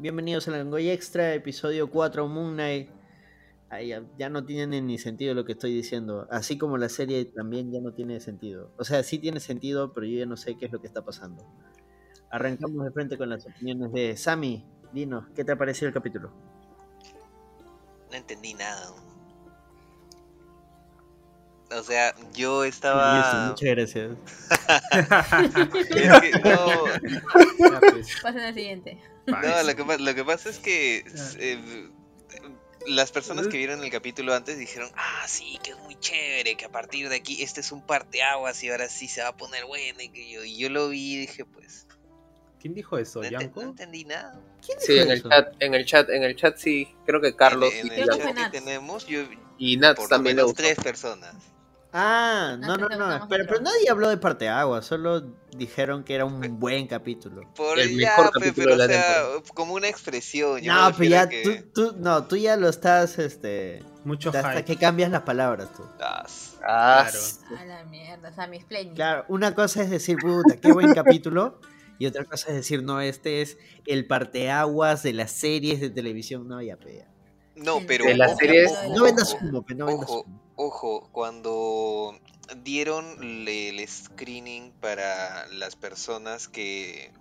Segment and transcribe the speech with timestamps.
[0.00, 2.88] bienvenidos a la Langoy Extra, episodio 4 Moon Knight.
[4.18, 6.26] Ya no tiene ni sentido lo que estoy diciendo.
[6.30, 8.72] Así como la serie también ya no tiene sentido.
[8.78, 11.04] O sea, sí tiene sentido, pero yo ya no sé qué es lo que está
[11.04, 11.44] pasando.
[12.30, 14.64] Arrancamos de frente con las opiniones de Sammy.
[14.92, 16.32] Dinos, ¿qué te ha parecido el capítulo?
[18.10, 18.92] No entendí nada.
[21.72, 23.48] O sea, yo estaba.
[23.50, 24.10] Muchas gracias.
[25.90, 28.08] Es que no, Ya, pues.
[28.22, 28.98] Pasen al siguiente.
[29.26, 31.04] no, lo que, pa- lo que pasa es que
[31.38, 31.88] eh,
[32.86, 36.64] las personas que vieron el capítulo antes dijeron, ah, sí, que es muy chévere, que
[36.64, 39.64] a partir de aquí este es un parteaguas y ahora sí se va a poner
[39.66, 40.00] bueno.
[40.00, 41.86] Y, que yo, y yo lo vi y dije, pues,
[42.60, 43.22] ¿Quién dijo eso?
[43.22, 44.38] no, no entendí nada.
[44.78, 45.28] Sí, en el eso?
[45.30, 48.06] chat, en el chat, en el chat sí, creo que Carlos en, en y, el
[48.08, 48.52] chat que Nats.
[48.52, 49.20] tenemos, yo,
[49.56, 51.34] y Nats por lo también le menos tres personas.
[51.92, 53.26] Ah, no, no, no.
[53.28, 55.22] Pero, pero nadie habló de parte agua, solo
[55.56, 57.42] dijeron que era un buen capítulo.
[57.56, 59.42] Por El ya, mejor pe, capítulo pero de o la sea, temporada.
[59.54, 60.60] como una expresión.
[60.60, 61.42] yo No, pero a ya que-
[61.74, 64.64] tú, tú, no, tú ya lo estás, este, Mucho hasta hype.
[64.64, 65.82] que cambias las palabras tú.
[66.00, 66.24] Ah,
[66.62, 67.18] Ah, Claro.
[67.58, 68.94] A la mierda, o sea, mis explain.
[68.94, 71.58] Claro, una cosa es decir, puta, qué buen capítulo,
[71.98, 76.46] y otra cosa es decir, no, este es el parteaguas de las series de televisión,
[76.46, 77.06] no, ya pega.
[77.56, 77.84] No, Sí.
[77.88, 78.04] pero.
[78.04, 80.40] De las series- ojo, No vendas humo, pe, no vendas Ojo, humo.
[80.66, 82.18] Ojo, cuando
[82.62, 83.16] dieron
[83.48, 87.12] el screening para las personas que,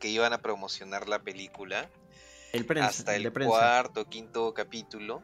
[0.00, 1.88] que iban a promocionar la película,
[2.52, 5.22] El prensa, hasta el el cuarto, quinto capítulo,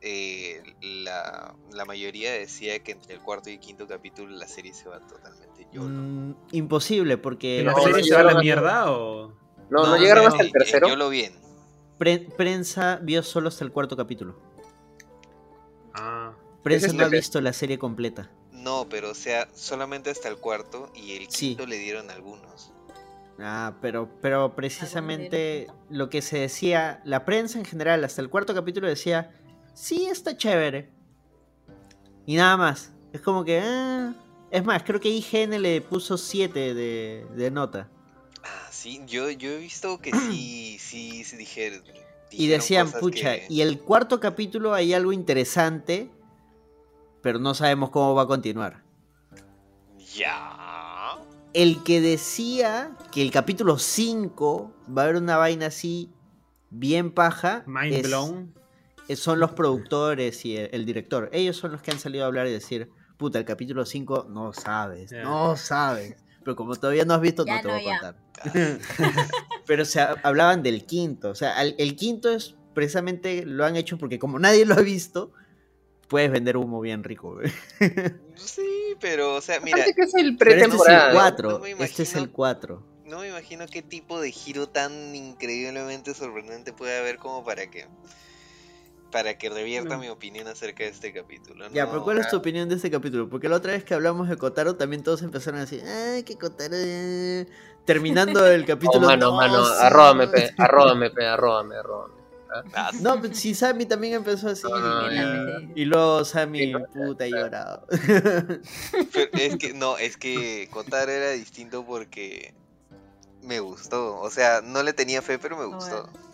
[0.00, 4.72] eh, la, la mayoría decía que entre el cuarto y el quinto capítulo la serie
[4.74, 5.88] se va totalmente YOLO.
[5.88, 9.28] Mm, imposible, porque ¿Que la No, serie no se va a la mierda o...?
[9.28, 9.34] no,
[9.70, 10.88] no, No, llegaron no, hasta el Eh, tercero.
[10.88, 11.34] YOLO bien.
[11.98, 14.51] pre- prensa vio solo hasta el cuarto capítulo.
[16.62, 18.30] Prensa es no ha visto la serie completa.
[18.52, 21.48] No, pero o sea, solamente hasta el cuarto y el Sí.
[21.48, 22.72] quinto le dieron algunos.
[23.40, 28.54] Ah, pero, pero precisamente lo que se decía, la prensa en general, hasta el cuarto
[28.54, 29.32] capítulo decía,
[29.74, 30.90] sí, está chévere.
[32.26, 32.92] Y nada más.
[33.12, 33.60] Es como que...
[33.62, 34.14] ah.
[34.50, 37.88] Es más, creo que IGN le puso 7 de, de nota.
[38.44, 41.82] Ah, sí, yo, yo he visto que sí, sí, se dijeron.
[42.30, 46.10] Y decían, pucha, que- y el cuarto capítulo hay algo interesante,
[47.22, 48.82] pero no sabemos cómo va a continuar.
[50.14, 51.18] Ya.
[51.54, 56.10] El que decía que el capítulo 5 va a haber una vaina así
[56.70, 57.62] bien paja.
[57.66, 58.54] Mind es- blown.
[59.16, 61.28] son los productores y el, el director.
[61.32, 64.52] Ellos son los que han salido a hablar y decir, puta, el capítulo 5 no
[64.54, 66.16] sabes, no sabes.
[66.44, 68.16] Pero como todavía no has visto, Ya no te no, voy a contar.
[69.66, 71.28] Pero se ha- hablaban del quinto.
[71.30, 74.80] O sea, al- el quinto es precisamente lo han hecho porque como nadie lo ha
[74.80, 75.32] visto,
[76.12, 77.34] puedes vender humo bien rico.
[77.34, 77.50] güey.
[78.36, 81.08] Sí, pero, o sea, mira, Aparte que es el Pero este es el pretemporada.
[81.08, 81.14] ¿no?
[81.18, 81.50] 4.
[81.50, 82.86] No me este es el imagino- 4.
[83.06, 87.86] no me imagino qué tipo de giro tan increíblemente sorprendente puede haber como para que
[89.10, 90.00] para que revierta No.
[90.00, 91.66] mi opinión acerca de este capítulo.
[91.70, 93.28] Ya, pero ¿cuál es tu opinión de este capítulo?
[93.28, 96.36] Porque la otra vez que hablamos de Kotaro también todos empezaron a decir, ay, que
[96.38, 96.74] Kotaro...
[96.76, 97.46] eh".
[97.84, 99.06] Terminando el Oh, capítulo...
[99.08, 100.32] mano, "No, mano, sí, arróbame, no".
[100.32, 102.14] pe, arróbame, pe, arróbame, arróbame.
[102.74, 104.62] Ah, No, pues, si Sammy también empezó así.
[104.62, 105.10] No,
[105.74, 107.86] y, luego Sammy, puta, llorado.
[109.12, 112.54] pero es que no, es que Kotaro era distinto porque
[113.42, 114.20] me gustó.
[114.20, 116.02] O sea, no le tenía fe, pero me gustó.
[116.02, 116.32] Bueno.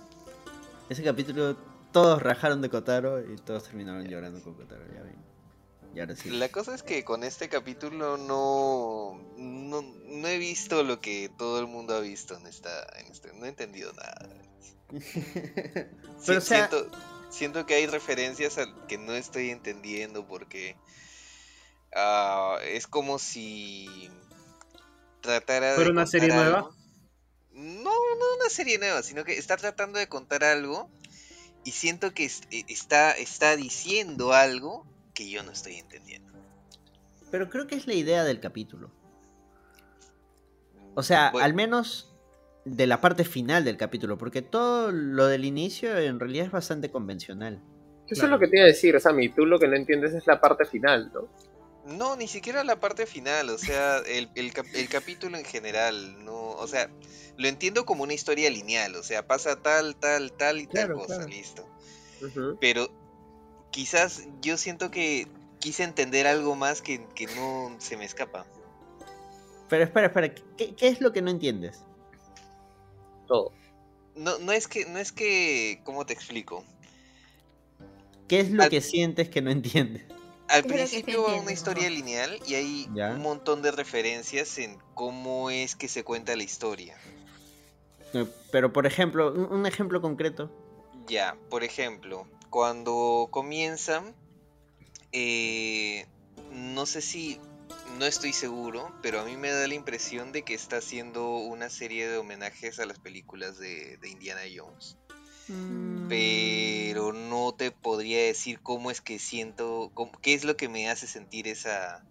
[0.88, 1.56] Ese capítulo
[1.92, 5.16] todos rajaron de Kotaro y todos terminaron llorando con Kotaro, ya ven.
[5.94, 6.30] Y ahora sí.
[6.30, 11.60] La cosa es que con este capítulo no, no, no he visto lo que todo
[11.60, 14.28] el mundo ha visto en esta, en este, no he entendido nada.
[16.26, 16.90] Pero, o Si- sea- siento,
[17.30, 20.76] siento que hay referencias al que no estoy entendiendo porque
[21.94, 24.10] ah, es como si
[25.20, 26.70] tratara ¿Fuera de una serie nueva?
[27.52, 30.88] No, no una serie nueva, sino que está tratando de contar algo
[31.64, 36.32] y siento que es- eh, está, está diciendo algo que yo no estoy entendiendo.
[37.30, 38.90] Pero creo que es la idea del capítulo.
[40.94, 42.07] O sea, Bueno, al menos
[42.76, 46.90] de la parte final del capítulo, porque todo lo del inicio en realidad es bastante
[46.90, 47.60] convencional.
[48.06, 48.26] Eso Claro.
[48.26, 49.28] es lo que te iba a decir, Sammy.
[49.28, 51.28] Tú lo que no entiendes es la parte final, ¿no?
[51.96, 56.22] No, ni siquiera la parte final, o sea, el, el, cap- el capítulo en general,
[56.24, 56.90] no, o sea,
[57.38, 61.06] lo entiendo como una historia lineal, o sea, pasa tal, tal, tal y Claro, tal
[61.06, 61.30] cosa, claro.
[61.30, 61.66] listo.
[62.60, 62.88] Pero
[63.70, 65.28] quizás yo siento que
[65.60, 68.44] quise entender algo más que, que no se me escapa.
[69.68, 71.84] Pero espera, espera, ¿qué, qué es lo que no entiendes?
[73.28, 73.52] Todo.
[74.16, 76.64] No, no es que, no es que, ¿cómo te explico?
[78.26, 80.02] ¿Qué es lo Al- que sientes que no entiendes?
[80.48, 83.10] Al principio va una historia lineal y hay Ya.
[83.10, 86.96] un montón de referencias en cómo es que se cuenta la historia.
[88.50, 90.50] Pero, por ejemplo, un, un ejemplo concreto.
[91.06, 94.14] Ya, por ejemplo, cuando comienzan,
[95.12, 96.06] eh,
[96.50, 97.38] no sé si,
[97.98, 101.70] no estoy seguro, pero a mí me da la impresión de que está haciendo una
[101.70, 104.96] serie de homenajes a las películas de, de Indiana Jones.
[106.08, 110.88] Pero no te podría decir cómo es que siento, cómo- qué es lo que me
[110.90, 112.04] hace sentir esa...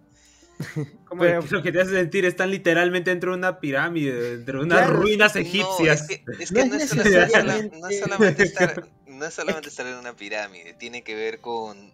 [1.06, 4.38] ¿Cómo Pero- es que lo que te hace sentir están literalmente dentro de una pirámide,
[4.38, 6.02] dentro de unas Claro, ruinas No, egipcias.
[6.02, 9.26] es que, es No que es no, es solo- necesariamente- no es solamente estar, no
[9.26, 11.94] es solamente estar en una pirámide, tiene que ver con,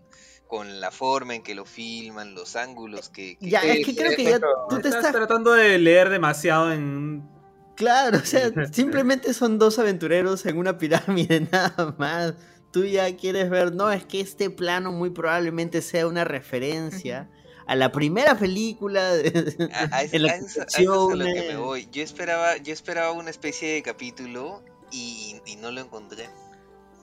[0.53, 3.37] con la forma en que lo filman, los ángulos que...
[3.39, 6.71] que- Ya, es que creo que ya tú te Estás estás tratando de leer demasiado
[6.71, 7.27] en...
[7.75, 12.35] Claro, o sea, simplemente son dos aventureros en una pirámide, nada más.
[12.71, 17.31] Tú ya quieres ver, no, es que este plano muy probablemente sea una referencia
[17.65, 21.15] a la primera película de- A, a en la a eso- a eso es a
[21.15, 21.87] lo que me voy.
[21.91, 26.29] Yo esperaba, yo esperaba una especie de capítulo y, y no lo encontré.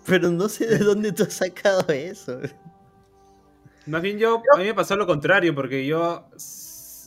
[0.06, 2.38] Pero no sé de dónde tú has sacado eso.
[3.90, 6.28] Más bien yo, a mí me pasó lo contrario, porque yo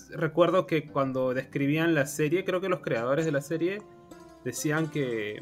[0.10, 3.82] recuerdo que cuando describían la serie, creo que los creadores de la serie
[4.44, 5.42] decían que,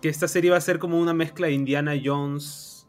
[0.00, 2.86] que esta serie iba a ser como una mezcla de Indiana Jones,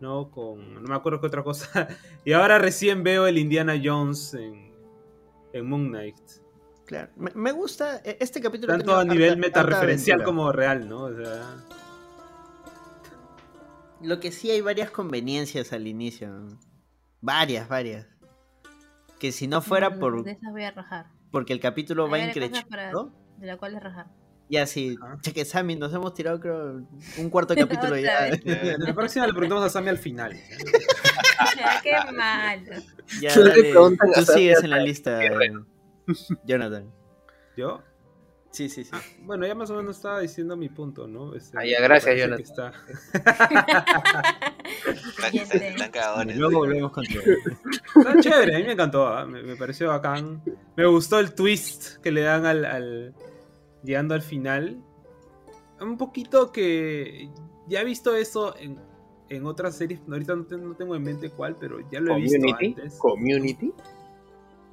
[0.00, 0.30] ¿no?
[0.30, 1.88] Con, no me acuerdo qué otra cosa.
[2.24, 4.74] Y ahora recién veo el Indiana Jones en,
[5.52, 6.16] en Moon Knight.
[6.84, 8.72] Claro, me, me gusta e- este capítulo.
[8.72, 10.36] Tanto a nivel meta harta referencial aventura.
[10.36, 11.04] como real, ¿no?
[11.04, 11.64] O sea,
[14.02, 16.28] Lo que sí hay varias conveniencias al inicio.
[16.28, 16.69] ¿no?
[17.20, 18.06] Varias, varias.
[19.18, 21.06] Que si no fuera Mm, por De esas voy a rajar.
[21.30, 23.12] porque el capítulo Hay va increciendo.
[23.38, 24.06] De la cual es rajar.
[24.48, 26.82] Ya sí, cheque Sammy, nos hemos tirado creo
[27.18, 28.22] un cuarto de capítulo ya.
[28.22, 28.42] vez.
[28.78, 30.32] la próxima le preguntamos a Sammy al final.
[31.56, 32.82] Ya, qué malo.
[33.20, 35.52] Ya, dale, tú sigues en la lista, eh,
[36.44, 36.90] Jonathan.
[37.56, 37.82] ¿Yo?
[38.52, 38.90] Sí, sí, sí.
[38.92, 41.34] Ah, bueno, ya más o menos estaba diciendo mi punto, ¿no?
[41.36, 42.36] Este, Ah, ya, gracias, Jonathan.
[42.36, 42.72] que está-
[45.92, 46.36] cagadones.
[46.36, 47.22] Luego volvemos contigo.
[47.96, 50.42] Está chévere, a mí me encantó, ah, me, me pareció bacán.
[50.76, 53.14] Me gustó el twist que le dan al, al-
[53.82, 54.82] llegando al final.
[55.80, 57.30] Un poquito que
[57.68, 58.78] ya he visto eso en,
[59.28, 62.20] en otras series, ahorita no, te- no tengo en mente cuál, pero ya lo he
[62.20, 62.66] visto Community.
[62.80, 62.98] antes.
[62.98, 63.72] Community.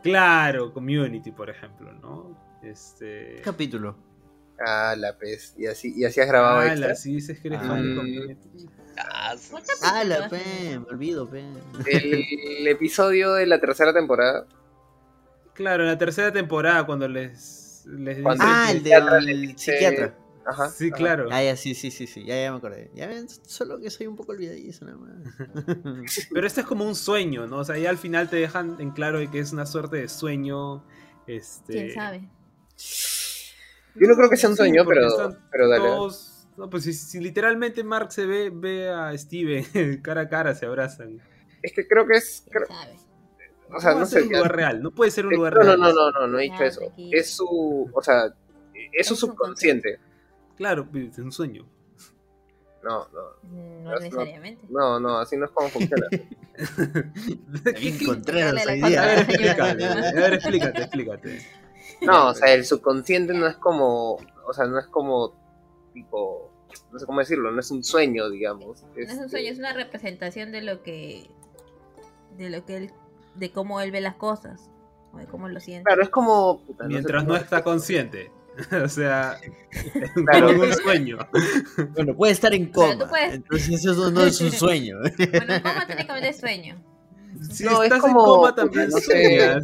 [0.03, 2.46] Claro, Community, por ejemplo, ¿no?
[2.69, 3.41] Este...
[3.43, 3.95] capítulo.
[4.65, 5.53] Ah, la pez.
[5.57, 6.87] Y así, y así has grabado Ah, extra.
[6.89, 7.79] la, sí, dices que eres Ah.
[8.99, 9.51] Ah, sí.
[9.51, 11.43] ¿Cuál Ah, la pe, me olvido, pe.
[11.85, 14.47] El episodio de la tercera temporada.
[15.53, 19.41] Claro, en la tercera temporada cuando les, les Cuando dicen Ah, el psiquiatra le del
[19.41, 20.17] dice- psiquiatra.
[20.49, 20.69] Ajá.
[20.69, 20.95] Sí, ajá.
[20.95, 21.27] claro.
[21.31, 22.89] Ah, ya, sí, sí, sí, sí, ya, ya me acordé.
[22.95, 25.11] Ya ven, solo que soy un poco olvidadizo nada más.
[26.33, 27.57] Pero este es como un sueño, ¿no?
[27.57, 30.07] O sea, ya al final te dejan en claro de que es una suerte de
[30.07, 30.83] sueño.
[31.27, 31.73] Este...
[31.73, 32.29] ¿Quién sabe?
[33.95, 35.85] Yo no creo que sea un sueño, pero, están pero dale.
[35.85, 39.63] Todos- No, pues si, si literalmente Mark se ve, ve a Steven
[40.03, 41.19] cara a cara, se abrazan.
[41.62, 42.45] Es que creo que es.
[43.69, 44.21] O sea, no sé.
[44.21, 45.79] un lugar real, no puede ser un Eh, lugar no, no, real.
[45.79, 46.81] no, no, no, no he dicho eso.
[47.12, 47.89] Es su.
[47.94, 48.33] O sea,
[48.94, 50.00] es su subconsciente.
[50.56, 51.68] Claro, es un sueño.
[52.83, 53.21] No, no.
[53.51, 54.65] No, No necesariamente.
[54.69, 56.07] No, no, así no es como funciona.
[58.06, 58.65] Contreras.
[58.68, 61.41] A ver, explícate, a ver, explícate, explícate.
[62.01, 64.13] No, o sea, el subconsciente no es como.
[64.48, 65.33] O sea, no es como.
[65.93, 66.51] Tipo.
[66.91, 68.83] No sé cómo decirlo, no es un sueño, digamos.
[68.83, 71.29] No es un Este, sueño, es una representación de lo que.
[72.38, 72.91] de lo que él.
[73.36, 74.69] de cómo él ve las cosas.
[75.13, 75.86] O de cómo lo siente.
[75.86, 76.60] Claro, es como.
[76.65, 78.31] puta, Mientras no está consciente.
[78.83, 79.38] o sea,
[80.25, 80.48] Claro.
[80.48, 81.17] como un sueño.
[81.93, 83.10] Bueno, puede estar en Pero tú coma.
[83.10, 84.98] puedes- Entonces eso no es un sueño.
[85.17, 86.75] Bueno, ¿cómo técnicamente es sueño?
[87.51, 89.58] Si No, es estás como- en coma también no sé.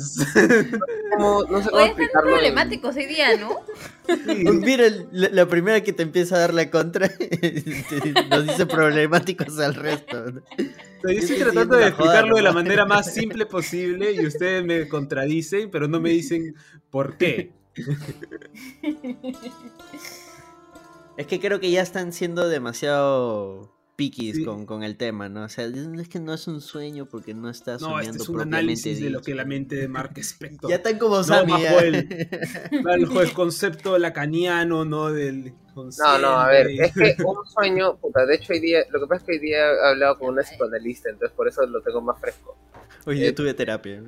[1.16, 2.30] Como- no sé cómo Oye, están explicarlo.
[2.30, 3.58] en- problemáticos hoy día, ¿no?
[4.08, 4.44] Sí.
[4.52, 9.60] Mira, la, la primera que te empieza a dar la contra te- nos dice problemáticos
[9.60, 10.32] al resto.
[11.04, 14.88] Yo estoy tratando de joda explicarlo de la manera más simple posible y ustedes me
[14.88, 16.56] contradicen, pero no me dicen
[16.90, 17.52] por qué.
[21.18, 24.46] Es que creo que ya están siendo demasiado piquis Sí.
[24.46, 25.44] con, con el tema, ¿no?
[25.44, 28.30] O sea, es que no es un sueño porque no está No, soñando este es
[28.30, 30.70] un de lo que la mente de Mark Spector.
[30.70, 31.52] Ya están como No, Sammy.
[31.52, 32.28] bajo el-
[32.84, 35.12] Bajo el concepto lacaniano, ¿no?
[35.12, 39.00] Del No, no, a ver, es que un sueño, puta, de hecho hoy día, lo
[39.00, 41.82] que pasa es que hoy día he hablado con una psicoanalista, entonces por eso lo
[41.82, 42.58] tengo más fresco.
[43.06, 44.02] Oye, yo tuve terapia.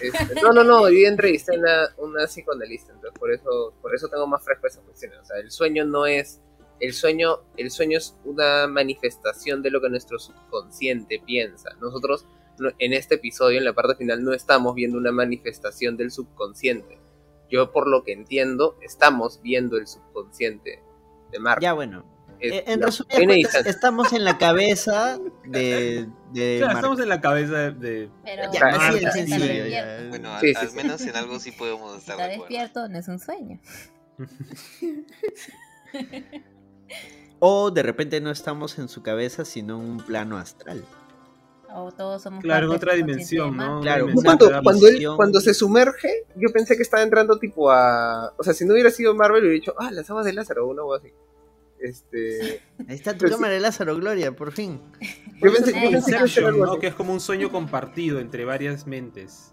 [0.00, 3.94] Este, no, no, no, hoy día entrevisté a una, una psicoanalista, entonces por eso, por
[3.94, 5.12] eso tengo más fresco esa cuestión.
[5.20, 6.40] O sea, el sueño no es,
[6.80, 11.70] el sueño, el sueño es una manifestación de lo que nuestro subconsciente piensa.
[11.80, 12.26] Nosotros
[12.58, 16.98] no- en este episodio, en la parte final, no estamos viendo una manifestación del subconsciente.
[17.50, 20.82] Yo por lo que entiendo, estamos viendo el subconsciente
[21.30, 21.62] de Marvel.
[21.62, 22.04] Ya bueno.
[22.38, 23.70] Es Eh, En la- distancia.
[23.70, 28.10] estamos en la cabeza de, de Claro, estamos en la cabeza de.
[28.24, 29.20] Pero Ya, de sí, sí.
[29.38, 29.68] despierto.
[29.70, 30.06] ya.
[30.10, 30.76] Bueno, Sí, al, sí, al sí.
[30.76, 33.58] menos en algo sí podemos estar Está de despierto, no es un sueño.
[37.38, 40.84] O de repente no estamos en su cabeza, sino en un plano astral.
[41.74, 43.56] O todos somos Claro, otra dimensión.
[43.56, 43.80] ¿no?
[43.80, 45.16] Claro, dimensión Cuando, cuando, él, visión.
[45.16, 48.32] cuando se sumerge, yo pensé que estaba entrando tipo a...
[48.38, 50.70] O sea, si no hubiera sido Marvel, hubiera dicho, ah, las aguas de Lázaro o
[50.70, 51.14] una cosa así.
[51.78, 52.62] Este...
[52.88, 53.32] Ahí está tu sí.
[53.32, 54.80] cámara de Lázaro, Gloria, por fin.
[55.42, 56.78] Yo pensé, yo que ¿no?
[56.78, 59.52] Que es como un sueño compartido entre varias mentes.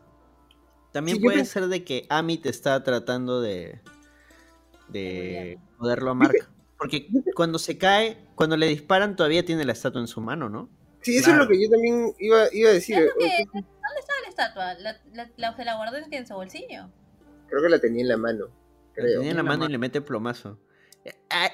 [0.93, 3.81] También Sí, puede ser de que Amit está tratando de,
[4.87, 6.52] de De joderlo a Mark.
[6.83, 10.69] Porque cuando se cae, cuando le disparan, todavía tiene la estatua en su mano, ¿no?
[11.01, 11.43] Sí, eso Claro.
[11.43, 12.95] es lo que yo también iba, iba a decir.
[12.95, 14.73] Que- ¿Dónde estaba la estatua?
[14.75, 16.89] ¿La, la, la- se la guardó en su bolsillo?
[17.47, 18.47] Creo que la tenía en la mano.
[18.95, 20.59] La tenía en la En mano y le mete plomazo.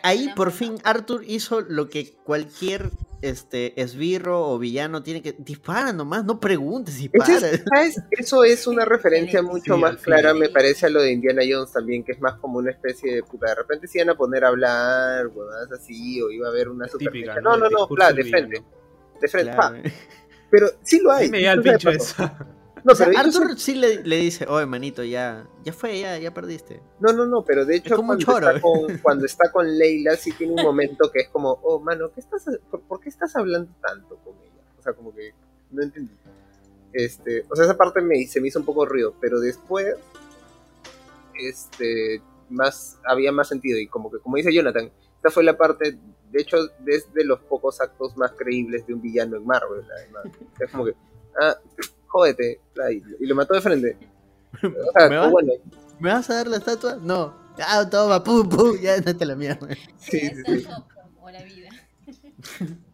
[0.04, 2.92] Ahí por fin Arthur hizo lo que cualquier
[3.22, 7.34] este esbirro o villano tiene que dispara nomás, no preguntes, dispara.
[8.12, 11.72] Eso es una referencia mucho Sí, más clara, me parece, a lo de Indiana Jones
[11.74, 13.48] también, que es más como una especie de puta.
[13.48, 16.88] De repente se iban a poner a hablar, huevadas así, o iba a haber una
[16.88, 17.12] super.
[17.12, 18.64] Típica, No, no, no, plan, del de frente.
[19.22, 19.82] De frente, Claro.
[19.84, 19.90] pa.
[20.52, 21.30] Pero sí lo hay.
[21.30, 22.32] me da el pincho eso.
[22.84, 26.00] No, O sea, pero ellos- Arthur sí le, le dice, oye manito, ya, ya fue,
[26.00, 26.82] ya, ya perdiste.
[27.00, 30.32] No, no, no, pero de hecho un cuando, está con, cuando está con Leila sí
[30.34, 33.72] tiene un momento que es como, oh, mano, ¿qué estás, por, por qué estás hablando
[33.82, 34.62] tanto con ella?
[34.78, 35.34] O sea, como que
[35.72, 36.14] no entendí.
[36.94, 39.96] Este, o sea, esa parte me, se me hizo un poco ruido, pero después,
[41.36, 45.98] este, más, había más sentido y como que, como dice Jonathan, esta fue la parte,
[46.32, 50.24] de hecho, desde los pocos actos más creíbles de un villano en Marvel, además.
[50.60, 50.96] Es como que,
[51.42, 51.56] ah,
[52.10, 52.60] jódete,
[52.92, 53.98] y, y lo mató de frente.
[54.64, 55.28] O sea, ¿Me va?
[55.30, 55.54] bueno,
[56.00, 56.98] ¿Me vas a dar la estatua?
[57.02, 57.34] No.
[57.60, 59.68] Ah, toma, pum, pum, ya andate la mierda.
[59.98, 60.68] sí, sí, sí.
[61.16, 61.70] Como la vida.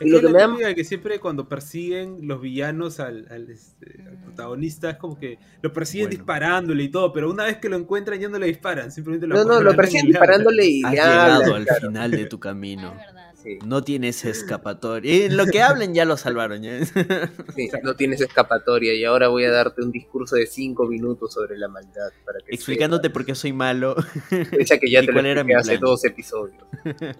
[0.00, 4.02] Es Lo que que me da- que siempre cuando persiguen los villanos al, al, este,
[4.08, 6.18] al protagonista es como que lo persiguen Bueno.
[6.18, 9.36] disparándole y todo, pero una vez que lo encuentran ya no le disparan, simplemente lo
[9.36, 10.38] No, no, lo persiguen y le hablan.
[10.40, 11.80] disparándole y Has le llegado al claro.
[11.88, 12.90] final de tu Ah, camino.
[12.90, 13.31] es verdad.
[13.42, 15.12] Sí, No tienes escapatoria.
[15.12, 16.62] Y en lo que hablen ya lo salvaron.
[16.62, 16.84] ¿ya?
[16.84, 21.58] sí, no tienes escapatoria y ahora voy a darte un discurso de cinco minutos sobre
[21.58, 23.96] la maldad para que Explicándote por qué soy malo.
[24.52, 25.80] Esa que ya y te lo era mi hace plan.
[25.80, 26.62] dos episodios.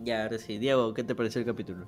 [0.00, 0.58] ya, ahora sí.
[0.58, 1.86] Diego, ¿qué te pareció el capítulo?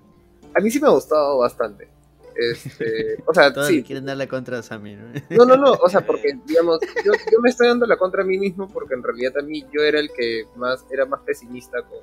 [0.54, 1.88] A mí sí me ha gustado bastante.
[2.37, 3.83] Este, o sea, Todos sí.
[3.83, 5.12] quieren dar la contra a Sammy, ¿no?
[5.31, 8.25] No, no, no, o sea, porque, digamos, yo, yo me estoy dando la contra a
[8.27, 11.83] mí mismo porque en realidad a mí yo era el que más, era más pesimista
[11.83, 11.99] con,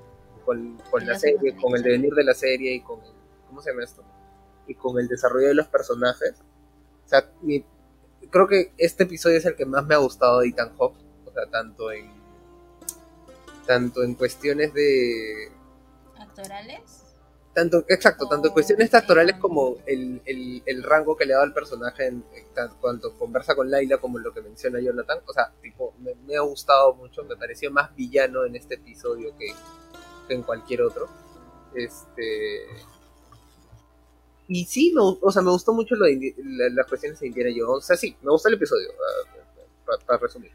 [0.46, 3.12] con, con la serie, con el devenir de la serie y con el,
[3.48, 4.04] ¿cómo se llama esto?
[4.68, 6.34] Y con el desarrollo de los personajes.
[7.06, 7.66] O sea, mi-
[8.30, 11.32] creo que este episodio es el que más me ha gustado de Ethan Hawke, o
[11.32, 12.12] sea, tanto en,
[13.66, 15.52] tanto en cuestiones de,
[16.20, 17.04] ¿Actorales?
[17.60, 19.42] Tanto, exacto, tanto Oh, cuestiones actorales sí.
[19.42, 22.24] como el, el, el rango que le da al personaje en,
[22.80, 25.20] cuanto conversa con Laila como lo que menciona Jonathan.
[25.28, 29.36] O sea, tipo, me, me ha gustado mucho, me pareció más villano en este episodio
[29.38, 29.48] que,
[30.28, 31.08] que en cualquier otro.
[31.76, 32.66] Este.
[34.48, 37.28] Y sí, me, o sea, me gustó mucho lo de Indi- la- las cuestiones de
[37.28, 37.78] Indiana Jones.
[37.78, 38.90] O sea, sí, me gustó el episodio,
[40.06, 40.52] para resumir.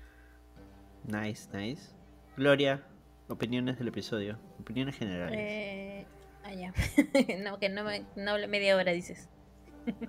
[1.04, 1.92] Nice, nice.
[2.36, 2.82] Gloria,
[3.28, 4.38] opiniones del episodio.
[4.60, 5.38] Opiniones generales.
[5.40, 6.06] Eh,
[6.44, 6.72] ah, ya.
[7.42, 9.28] no, que no, me, no hable media hora, dices.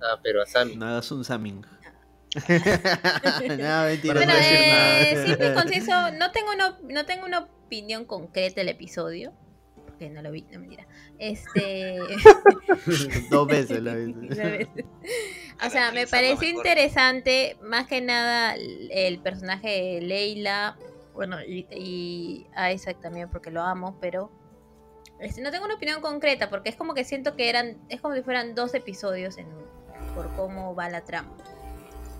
[0.02, 0.76] Ah, pero a Sammy.
[0.76, 1.60] No hagas un Saming.
[2.48, 4.14] no, mentira.
[4.14, 5.26] Bueno, no decir eh, nada.
[5.26, 9.32] simple y conciso, no tengo, una, no tengo una opinión concreta del episodio.
[9.86, 10.86] Porque no lo vi, no mentira.
[11.18, 11.98] Este.
[13.30, 14.14] Dos veces la vi.
[15.64, 16.44] O sea, me mejor.
[16.44, 20.76] interesante, más que nada, el el personaje de Leila,
[21.14, 24.30] bueno, y, y a Isaac también, porque lo amo, pero
[25.20, 28.14] este, no tengo una opinión concreta, porque es como que siento que eran, es como
[28.14, 29.66] si fueran dos episodios en uno,
[30.14, 31.30] por cómo va la trama.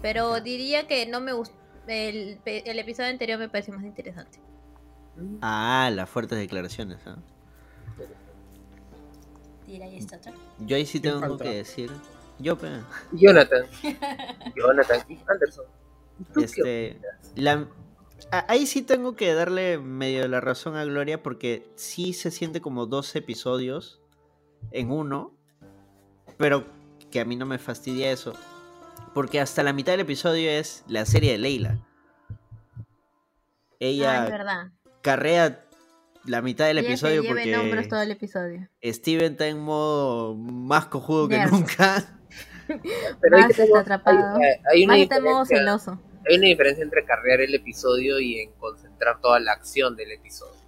[0.02, 4.40] Pero diría que no me gustó, el, el episodio anterior me pareció más interesante.
[5.40, 6.98] Ah, las fuertes declaraciones.
[7.06, 7.16] ¿ah?
[10.58, 11.44] Yo ahí sí ¿Quién tengo falta?
[11.44, 11.90] que decir.
[12.38, 12.68] Yo, pe.
[13.12, 13.66] Jonathan.
[14.54, 15.64] Jonathan Anderson.
[16.32, 17.00] ¿Tú qué Este,
[17.34, 17.66] la,
[18.30, 22.86] ahí sí tengo que darle medio la razón a Gloria porque sí se siente como
[22.86, 24.00] dos episodios
[24.72, 25.32] en uno,
[26.36, 26.66] pero
[27.10, 28.34] que a mí no me fastidia eso.
[29.14, 31.78] Porque hasta la mitad del episodio es la serie de Leila.
[31.78, 32.84] Ah,
[33.80, 34.70] es Ella verdad.
[35.02, 35.62] carrea
[36.24, 38.68] la mitad del Ella se episodio en todo porque el episodio.
[38.82, 42.18] Steven está en modo más cojudo que nunca.
[43.20, 44.36] Pero está atrapado.
[44.38, 46.00] hay- hay una Más está en modo celoso.
[46.28, 50.60] Hay una diferencia entre carrear el episodio y en concentrar toda la acción del episodio.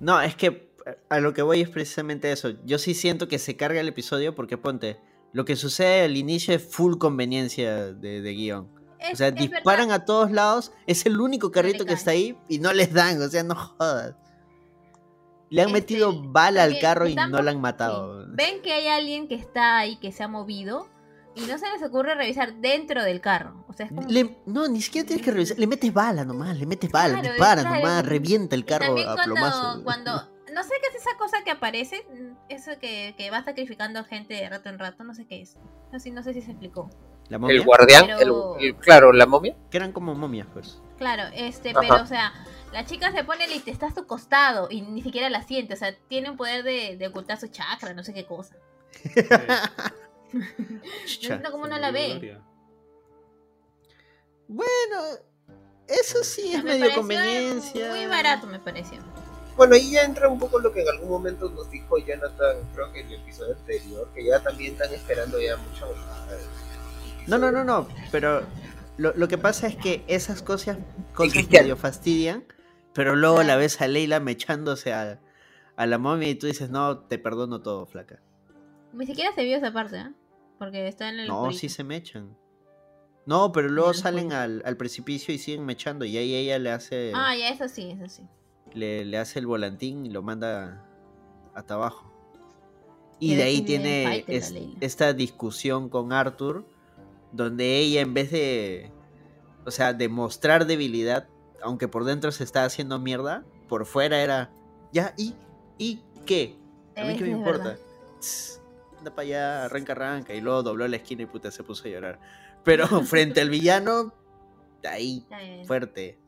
[0.00, 0.70] No, es que
[1.08, 2.50] a lo que voy es precisamente eso.
[2.64, 4.98] Yo sí siento que se carga el episodio porque ponte,
[5.32, 8.68] lo que sucede al inicio es full conveniencia de, de guion.
[8.98, 10.02] Es- O sea, disparan verdad.
[10.02, 13.28] a todos lados, es el único carrito que está ahí y no les dan, o
[13.28, 14.14] sea, no jodas.
[15.50, 18.24] Le han Este, metido bala al carro y no la han matado.
[18.24, 18.30] sí.
[18.34, 20.88] Ven que hay alguien que está ahí, que se ha movido,
[21.34, 23.64] y no se les ocurre revisar dentro del carro.
[23.68, 24.08] O sea, es como...
[24.08, 27.28] Le- no, ni siquiera tienes que revisar, le metes bala nomás, le metes bala, Claro,
[27.34, 27.76] dispara claro.
[27.76, 29.80] nomás, revienta el carro también a cuando, plomazo.
[29.84, 30.12] cuando,
[30.54, 34.34] no sé qué es esa cosa que aparece, mm, eso que, que va sacrificando gente
[34.34, 35.56] de rato en rato, no sé qué es.
[35.92, 36.90] No sé, no sé si se explicó.
[37.28, 39.54] La momia, El guardián, Pero- el, el- claro, la momia.
[39.70, 40.82] que eran como momias, pues.
[40.98, 41.78] Claro, este, Ajá.
[41.80, 42.32] pero o sea,
[42.72, 45.74] la chica se pone y te está a su costado y ni siquiera la siente,
[45.74, 48.56] o sea, tiene un poder de, de ocultar su chakra, no sé qué cosa.
[50.32, 52.08] No cómo no la ve.
[52.10, 52.42] Gloria.
[54.48, 55.02] Bueno,
[55.86, 57.90] eso sí es Me medio conveniencia.
[57.90, 58.98] Muy barato me pareció.
[59.56, 62.92] Bueno, ahí ya entra un poco lo que en algún momento nos dijo Jonathan, creo
[62.92, 65.86] que en el episodio anterior, que ya también están esperando ya mucha.
[67.26, 68.42] No, no, no, no, pero
[68.96, 70.78] lo, lo que pasa es que esas cosas,
[71.14, 72.44] cosas medio fastidian,
[72.94, 75.20] pero luego la ves a Leila mechándose a,
[75.76, 78.20] a la momia y tú dices, no, te perdono todo, flaca.
[78.92, 80.10] Ni siquiera se vio esa parte, ¿eh?
[80.60, 81.26] Porque está en el.
[81.26, 82.36] No, sí se mechan.
[83.24, 87.12] No, pero luego salen al, al precipicio y siguen mechando y ahí ella le hace
[87.14, 88.26] Ah, ya, eso sí, eso sí.
[88.74, 90.84] le, le hace el volantín y lo manda
[91.54, 92.12] hasta abajo.
[93.18, 96.66] Y de ahí tiene es- esta discusión con Arthur,
[97.32, 98.90] donde ella en vez de,
[99.64, 101.26] o sea, de mostrar debilidad,
[101.62, 104.50] aunque por dentro se está haciendo mierda, por fuera era,
[104.92, 105.34] ya, ¿y,
[105.78, 106.56] y qué?
[106.96, 107.64] A mí qué me importa.
[107.64, 107.78] verdad.
[109.00, 110.34] Anda para allá, arranca, arranca.
[110.34, 112.18] Y luego dobló la esquina y puta se puso a llorar.
[112.64, 114.14] Pero frente al villano,
[114.84, 115.26] ahí,
[115.66, 116.18] fuerte.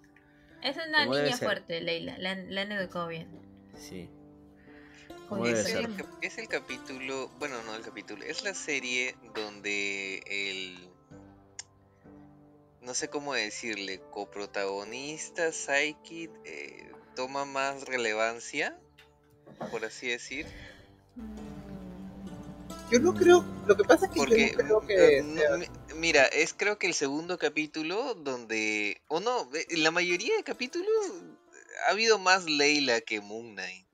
[0.62, 1.46] Es una niña ser.
[1.48, 2.16] fuerte, Leila.
[2.18, 3.28] La, han- la han educado bien.
[3.76, 4.08] Sí.
[5.46, 5.84] Es ser.
[5.86, 10.88] el, cap- es el capítulo, bueno, no el capítulo, es la serie donde el,
[12.82, 18.76] no sé cómo decirle, coprotagonista, Psyche, eh, toma más relevancia,
[19.70, 20.46] por así decir.
[22.92, 25.40] Yo no creo, lo que pasa es que Porque, yo no creo que eh, no,
[25.40, 29.90] sea- mi- mira, es creo que el segundo capítulo donde, o no, eh, en la
[29.90, 30.86] mayoría de capítulos
[31.86, 33.86] ha habido más Leila que Moon Knight.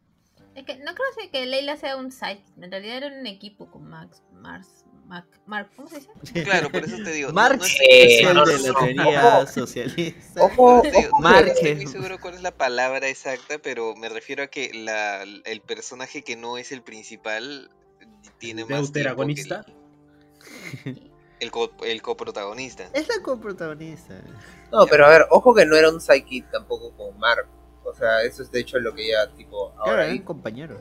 [0.56, 2.42] Es que no creo que- Leila sea un site.
[2.61, 6.42] En realidad era un equipo con Max, Mars, Mac, Mark, ¿cómo se dice?
[6.42, 7.28] Claro, por eso te digo.
[7.28, 9.46] no- Marx no Eh, es el no, de no, la no, teoría ojo.
[9.52, 10.42] socialista.
[10.42, 14.48] Ojo, ojo, no estoy muy seguro cuál es la palabra exacta, pero me refiero a
[14.48, 17.70] que la, el personaje que no es el principal
[18.38, 22.88] tiene más tiempo que el, el, co- el coprotagonista.
[22.92, 24.20] Es la coprotagonista.
[24.72, 27.46] No, pero a ver, ojo que no era un psychic tampoco con Mark.
[27.85, 30.07] O sea, eso es de hecho lo que ya, tipo, Claro, ahora...
[30.07, 30.81] eran compañeros.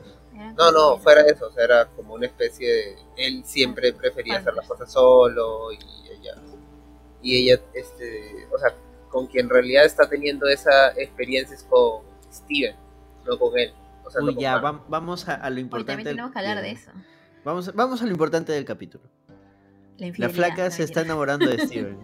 [0.56, 2.96] No, no, fuera de eso, o sea, era como una especie de...
[3.16, 5.78] Él siempre prefería hacer las cosas solo y
[6.10, 6.34] ella...
[7.22, 8.46] Y ella, este...
[8.52, 8.72] O sea,
[9.08, 12.76] con quien en realidad está teniendo esa experiencia es con Steven,
[13.24, 13.72] no con él.
[14.04, 15.92] O sea, no Uy, con ya, vam- vamos a, a lo Hoy importante.
[16.04, 16.90] también tenemos que hablar de eso.
[17.48, 19.04] Vamos, vamos a lo importante del capítulo.
[19.96, 21.98] La, La flaca no, se está enamorando de Steven.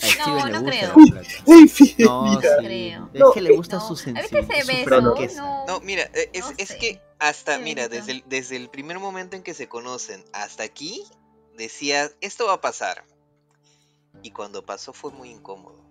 [0.00, 0.94] A Steven le no gusta creo.
[1.12, 1.22] la.
[1.58, 1.94] No, sí.
[1.96, 3.10] creo.
[3.12, 3.82] Es No, que le gusta No.
[3.88, 5.00] su ¿Has visto sensibilidad.
[5.36, 5.66] No.
[5.66, 9.00] No, mira, eh, es, No es que hasta, Qué mira, desde el, desde el primer
[9.00, 11.02] momento en que se conocen hasta aquí,
[11.58, 13.04] decía, esto va a pasar.
[14.22, 15.82] Y cuando pasó fue muy incómodo.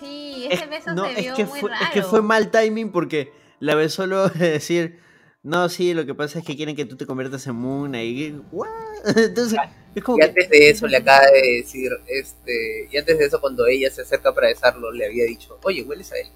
[0.00, 1.84] Sí, Es- ese beso no, se es vio que, muy fue, raro.
[1.84, 5.00] es que fue mal timing porque la besó luego de decir,
[5.46, 8.32] no, sí, lo que pasa es que quieren que tú te conviertas en Moon y
[8.52, 8.68] ¿what?
[9.16, 9.58] Entonces,
[9.94, 13.24] es como Y que, antes de eso le acaba de decir, este, y antes de
[13.26, 16.26] eso cuando ella se acerca para besarlo, le había dicho, oye, hueles a él.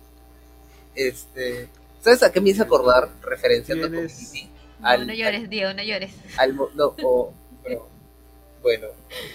[0.94, 1.68] Este,
[2.01, 3.09] ¿sabes a qué me hizo acordar?
[3.23, 4.16] Referenciando ¿Quién con es?
[4.33, 4.49] Kitty,
[4.81, 6.12] No, al- no llores, Diego, no llores.
[6.37, 7.33] al no, o-
[7.64, 7.88] pero,
[8.62, 8.87] bueno,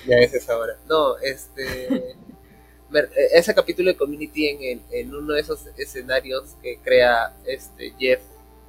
[0.07, 0.77] ya es esa hora.
[0.87, 2.15] No, este,
[2.89, 7.93] ver, ese capítulo de Community en, el- en uno de esos escenarios que crea este
[7.99, 8.21] Jeff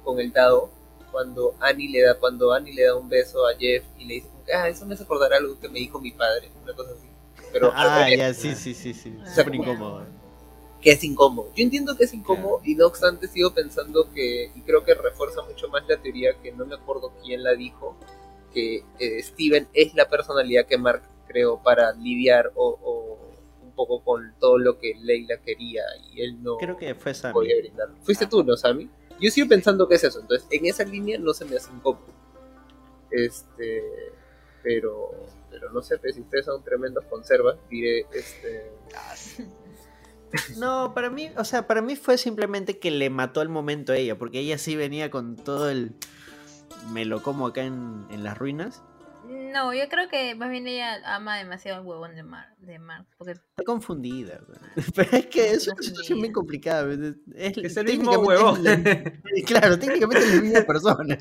[0.03, 0.69] con el dado,
[1.11, 4.29] cuando Annie le da, cuando Annie le da un beso a Jeff y le dice,
[4.53, 7.07] ah, eso me hace acordar algo que me dijo mi padre, una cosa así.
[7.51, 9.55] Pero ah, ya, sí, sí, sí, sí, Ah, súper ya.
[9.59, 10.05] incómodo.
[10.81, 11.51] que es incómodo.
[11.55, 15.41] Yo entiendo que es incómodo y no obstante sigo pensando que, y creo que refuerza
[15.43, 17.95] mucho más la teoría que no me acuerdo quién la dijo,
[18.53, 24.03] que eh, Steven es la personalidad que Mark creó para lidiar o, o un poco
[24.03, 27.33] con todo lo que Leila quería y él no Creo que fue Sammy.
[27.33, 27.89] podía brindar.
[28.03, 28.89] Fuiste tú, ¿no, Sammy?
[29.19, 32.05] Yo sigo pensando que es eso, entonces en esa línea no se me hace incómodo.
[33.09, 33.83] Este,
[34.63, 35.11] pero,
[35.49, 38.71] pero no sé, pues, si ustedes son tremendos conservas, diré, este,
[40.57, 43.97] No, para mí, o sea, para mí fue simplemente que le mató el momento a
[43.97, 45.95] ella, porque ella sí venía con todo el
[46.91, 48.81] me lo como acá en, en las ruinas.
[49.53, 53.07] No, yo creo que más bien ella ama demasiado al huevón de Mar, de Mark,
[53.17, 54.59] porque Está confundida, güey.
[54.95, 56.91] pero es que es una situación bien complicada.
[56.91, 56.99] Es,
[57.35, 58.63] es- Es el mismo huevón.
[58.63, 58.81] la-
[59.45, 61.17] claro, técnicamente es la misma persona.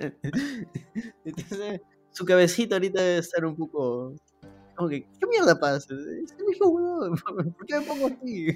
[1.24, 4.14] Entonces, su cabecita ahorita debe estar un poco.
[4.74, 5.94] Como que, ¿qué mierda pasa?
[5.94, 7.16] Es el mismo huevón.
[7.56, 8.48] ¿Por qué me pongo así?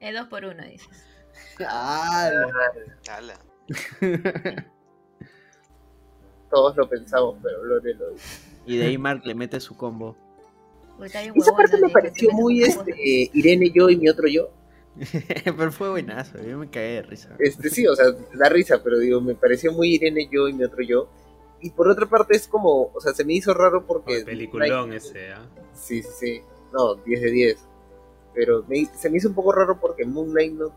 [0.00, 0.88] es dos por uno, dices.
[1.66, 2.30] Ah,
[3.10, 3.38] Ala.
[6.50, 8.49] Todos lo pensamos, pero Lore lo dice.
[8.74, 10.16] Y de ahí Mark le mete su combo.
[11.02, 14.50] Esa parte me pareció muy este, Irene yo y mi otro yo.
[15.44, 17.36] Pero fue buenazo, yo me cagué de risa.
[17.38, 20.64] Este, sí, o sea, da risa, pero digo, me pareció muy Irene yo y mi
[20.64, 21.08] otro yo.
[21.60, 24.18] Y por otra parte es como, o sea, se me hizo raro porque...
[24.18, 25.46] El peliculón ese, ¿ah?
[25.74, 26.40] Sí, sí, sí.
[26.72, 27.58] No, 10 de 10.
[28.34, 30.72] Pero me- se me hizo un poco raro porque Moon Knight no,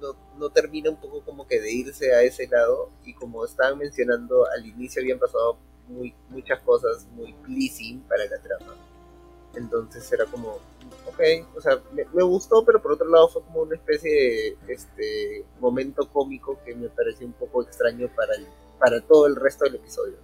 [0.00, 2.90] no, no termina un poco como que de irse a ese lado.
[3.04, 8.38] Y como estaban mencionando, al inicio habían pasado muy, muchas cosas muy pleasing para la
[8.42, 8.74] trama.
[9.54, 10.58] Entonces era como,
[11.06, 11.20] ok,
[11.56, 15.44] o sea, me, me gustó, pero por otro lado fue como una especie de este
[15.60, 18.46] momento cómico que me pareció un poco extraño para, el-
[18.78, 20.16] para todo el resto del episodio.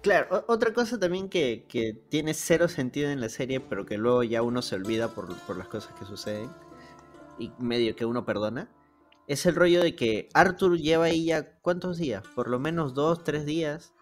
[0.00, 3.98] Claro, o- otra cosa también que, que tiene cero sentido en la serie, pero que
[3.98, 6.50] luego ya uno se olvida por, por las cosas que suceden
[7.38, 8.70] y medio que uno perdona,
[9.26, 13.24] es el rollo de que Arthur lleva ahí ya cuántos días, por lo menos dos,
[13.24, 13.92] tres días,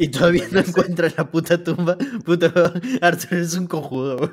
[0.00, 1.96] y todavía no encuentra la puta tumba.
[2.24, 2.52] Puta,
[3.02, 4.28] Arthur es un cojudo.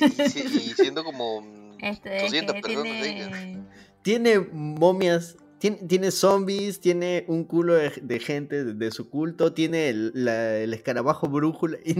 [0.00, 3.62] Y, y- y siendo como mm, Este, 200 personas tiene...
[4.02, 9.52] tiene momias, tiene, tiene zombies, tiene un culo de, de gente de, de su culto,
[9.52, 11.94] tiene el, la- el escarabajo brújula y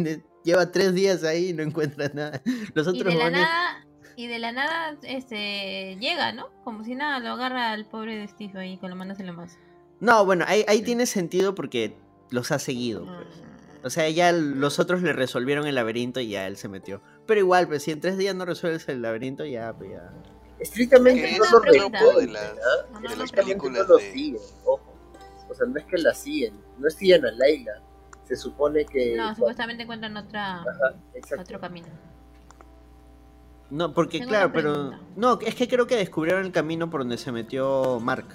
[0.44, 2.42] lleva tres días ahí y no encuentra nada.
[2.74, 6.48] Los Y de la nada, y de la nada, este, llega, ¿no?
[6.64, 9.32] Como si nada, lo agarra al pobre de Steve ahí con la mano en la
[9.32, 9.58] masa.
[10.00, 11.96] No, bueno, ahí, ahí tiene sentido porque
[12.30, 13.06] los ha seguido.
[13.06, 13.44] pues.
[13.84, 17.02] O sea, ya los otros le resolvieron el laberinto y ya él se metió.
[17.26, 20.10] Pero igual, pues si en tres días no resuelves el laberinto, ya, pues ya.
[20.58, 22.54] Estrictamente Que no es lo de las.
[22.92, 24.12] No, de las películas no lo de...
[24.12, 24.94] siguen, ojo.
[25.50, 27.82] O sea, no es que la siguen, no siguen a Laila.
[28.26, 29.16] Se supone que.
[29.16, 30.94] No, supuestamente encuentran otra, Ajá,
[31.38, 31.88] otro camino.
[33.68, 34.92] No, porque Tengo claro, pero...
[35.16, 38.26] No, es que creo que descubrieron el camino por donde se metió Mark.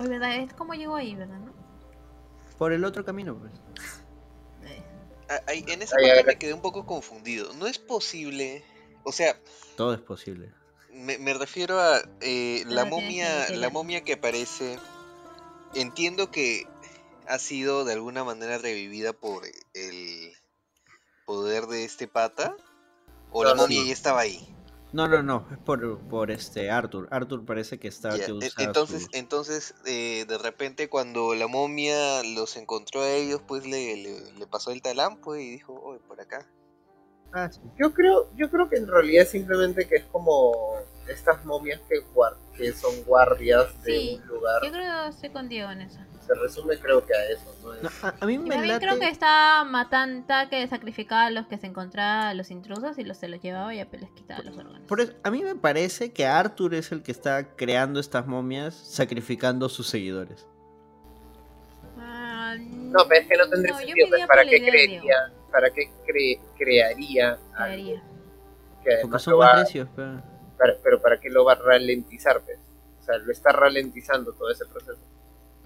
[0.00, 0.36] Oye, ¿verdad?
[0.36, 1.38] Es como llegó ahí, ¿verdad?
[1.38, 1.61] ¿No?
[2.62, 3.50] Por el otro camino, pues.
[5.28, 7.52] Ah, en esa Ay, parte ay, me quedé un poco confundido.
[7.54, 8.62] No es posible...
[9.02, 9.36] O sea,
[9.76, 10.54] Todo es posible.
[10.92, 14.78] me, me refiero a eh, la momia la momia que aparece.
[15.74, 16.68] Entiendo que
[17.26, 19.42] ha sido de alguna manera revivida por
[19.74, 20.32] el
[21.26, 22.54] poder de este pata.
[23.32, 23.86] O la no, momia no.
[23.88, 24.54] ya estaba ahí.
[24.92, 27.08] No, no, no, es por, por este Arthur.
[27.10, 32.22] Arthur parece que está que e- Entonces, su- entonces eh, de repente cuando la momia
[32.22, 36.00] los encontró a ellos, pues le, le, le pasó el talán, pues, y dijo, oye,
[36.06, 36.46] por acá.
[37.32, 37.60] Ah, sí.
[37.78, 40.52] Yo creo, yo creo que en realidad simplemente que es como
[41.08, 41.96] estas momias que,
[42.56, 44.62] que son guardias de Sí, un lugar.
[44.62, 46.00] Yo creo que estoy contigo en eso.
[46.26, 47.72] Se resume creo que a eso, ¿no?
[47.82, 48.86] No, a, a mí me también late...
[48.86, 53.02] creo que está matando, que sacrificaba a los que se encontraba a los intrusos y
[53.04, 54.80] los se los llevaba y a les quitaba los órganos.
[54.86, 58.74] por eso- a mí me parece que Arthur es el que está creando estas momias,
[58.74, 60.46] sacrificando a sus seguidores.
[61.98, 64.08] Ah, No, pero es que no tendría no, sentido.
[64.08, 65.32] pues, ¿Para qué creería?
[65.50, 68.02] ¿Para qué cre- crearía algo Creería.
[68.84, 69.88] que Porque son más va, recios.
[69.94, 70.22] pero-
[70.58, 72.40] para- pero para qué lo va a ralentizar?
[72.42, 72.58] Pues?
[73.00, 75.00] O sea, lo está ralentizando todo ese proceso.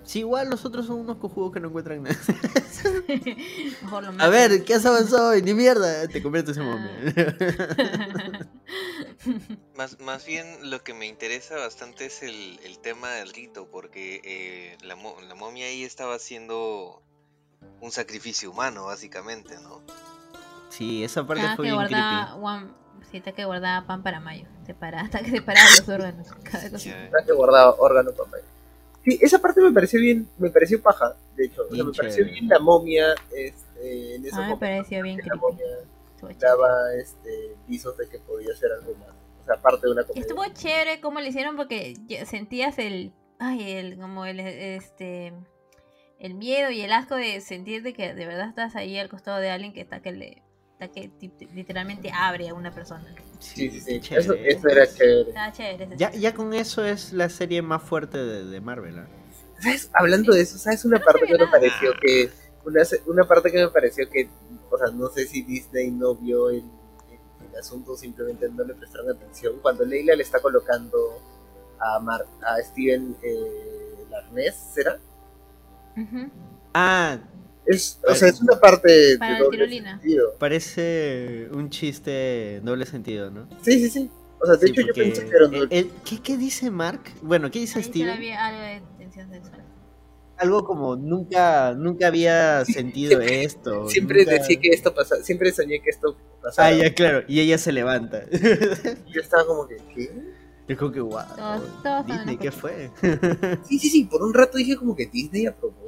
[0.07, 2.17] Sí, igual los otros son unos cojudos que no encuentran nada.
[4.21, 5.43] A ver, ¿qué has avanzado hoy?
[5.43, 6.67] Ni mierda, te conviertes en Ah.
[6.67, 6.91] momia.
[9.77, 14.21] Más, más bien lo que me interesa bastante es el, el tema del rito, porque
[14.25, 17.03] eh, la, la momia ahí estaba haciendo
[17.81, 19.83] un sacrificio humano, básicamente, ¿no?
[20.71, 22.45] sí, esa parte Cada fue que bien guardaba creepy.
[22.45, 22.67] one,
[23.11, 24.47] sí, que guardaba pan para mayo.
[24.65, 26.29] Separa, hasta que separaba los órganos.
[26.45, 27.05] Cada cosa.
[27.05, 28.37] Está que guardaba órgano papá.
[29.07, 31.63] Sí, esa parte me pareció bien, me pareció paja, de hecho.
[31.63, 35.01] O sea, Bien me pareció bien la momia, este, en ese A mí me pareció
[35.01, 35.65] bien que la momia
[36.41, 39.11] daba este, visos de que podía ser algo más.
[39.43, 40.23] O sea, aparte de una comedia.
[40.23, 41.95] Estuvo chévere cómo lo hicieron porque
[42.27, 43.13] sentías el.
[43.39, 43.97] Ay, el.
[43.97, 44.41] Como el.
[44.41, 45.33] Este.
[46.19, 49.39] El miedo y el asco de sentir de que de verdad estás ahí al costado
[49.39, 50.43] de alguien que está que le.
[50.79, 51.11] Que
[51.55, 53.05] literalmente abre a una persona.
[53.39, 54.01] Sí, sí, sí.
[54.01, 54.23] chévere.
[54.23, 55.29] Eso, eso era chévere.
[55.29, 55.97] Estaba chévere.
[55.97, 58.99] Ya, ya con eso es la serie más fuerte de, de Marvel.
[58.99, 59.07] ¿ah?
[59.59, 59.91] ¿Sabes?
[59.95, 62.31] Hablando de eso, ¿sabes una No parte que me pareció que.
[62.65, 64.29] Una, una parte que me pareció que.
[64.71, 66.65] O sea, no sé si Disney no vio el,
[67.51, 69.55] el asunto simplemente no le prestaron atención.
[69.63, 70.99] Cuando Leila le está colocando
[71.79, 74.99] a, Mar a Steven eh, Larnés, ¿será?
[75.97, 76.31] Ujú.
[76.75, 77.19] Ah,
[77.67, 79.99] Es, o sea, es una parte Para de doble tirolina.
[80.01, 80.35] sentido.
[80.39, 83.49] parece un chiste doble sentido, ¿no?
[83.63, 84.11] Sí, sí, sí.
[84.41, 86.71] O sea, de Sí, hecho yo pensé que era un doble el- ¿qué, qué dice
[86.71, 87.01] Mark?
[87.23, 88.33] Bueno, ¿qué dice Ahí Steven?
[88.35, 89.63] algo de tensión sexual.
[90.39, 93.89] Algo como nunca, nunca había sentido siempre- esto.
[93.89, 96.69] Siempre nunca- decía que esto pasaba, siempre soñé que esto pasaba.
[96.69, 97.25] Ah, ya, claro.
[97.27, 98.25] Y ella se levanta.
[98.31, 100.11] Y yo estaba como que, ¿qué?
[100.69, 101.21] es como que, wow.
[101.37, 102.91] Todos- todos Disney, ¿qué fue?
[103.67, 105.86] Sí, sí, sí, por un rato dije como que Disney aprobó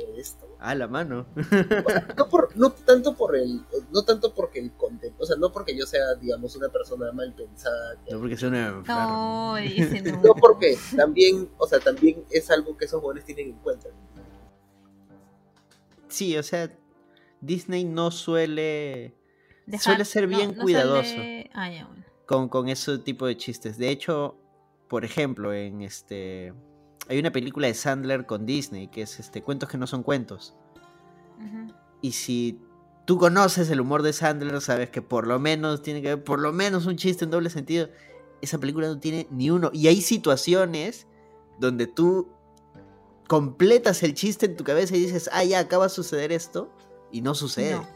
[0.61, 1.27] ah, la mano.
[1.37, 1.43] O
[1.91, 5.53] sea, no, por, no tanto por el, no tanto porque el contenido, o sea, no
[5.53, 9.03] porque yo sea, digamos, una persona mal pensada, que- No porque es una enferma.
[9.07, 10.23] No, dice no.
[10.23, 13.89] no porque también, o sea, también es algo que esos jóvenes tienen en cuenta.
[16.09, 16.71] Sí, o sea,
[17.41, 19.15] Disney no suele
[19.67, 21.15] Dejar- suele ser bien no cuidadoso.
[21.53, 22.05] Ah, ya, bueno.
[22.27, 23.79] con, con ese tipo de chistes.
[23.79, 24.37] De hecho,
[24.89, 26.55] por ejemplo, en este.
[27.09, 30.55] Hay una película de Sandler con Disney que es este Cuentos que no son cuentos.
[32.01, 32.61] Y si
[33.07, 36.39] tú conoces el humor de Sandler, sabes que por lo menos tiene que haber por
[36.39, 37.89] lo menos un chiste en doble sentido.
[38.43, 39.71] Esa película no tiene ni uno.
[39.73, 41.07] Y hay situaciones
[41.59, 42.29] donde tú
[43.27, 46.71] completas el chiste en tu cabeza y dices, ah, ya acaba de suceder esto.
[47.11, 47.77] Y no sucede.
[47.77, 47.89] No.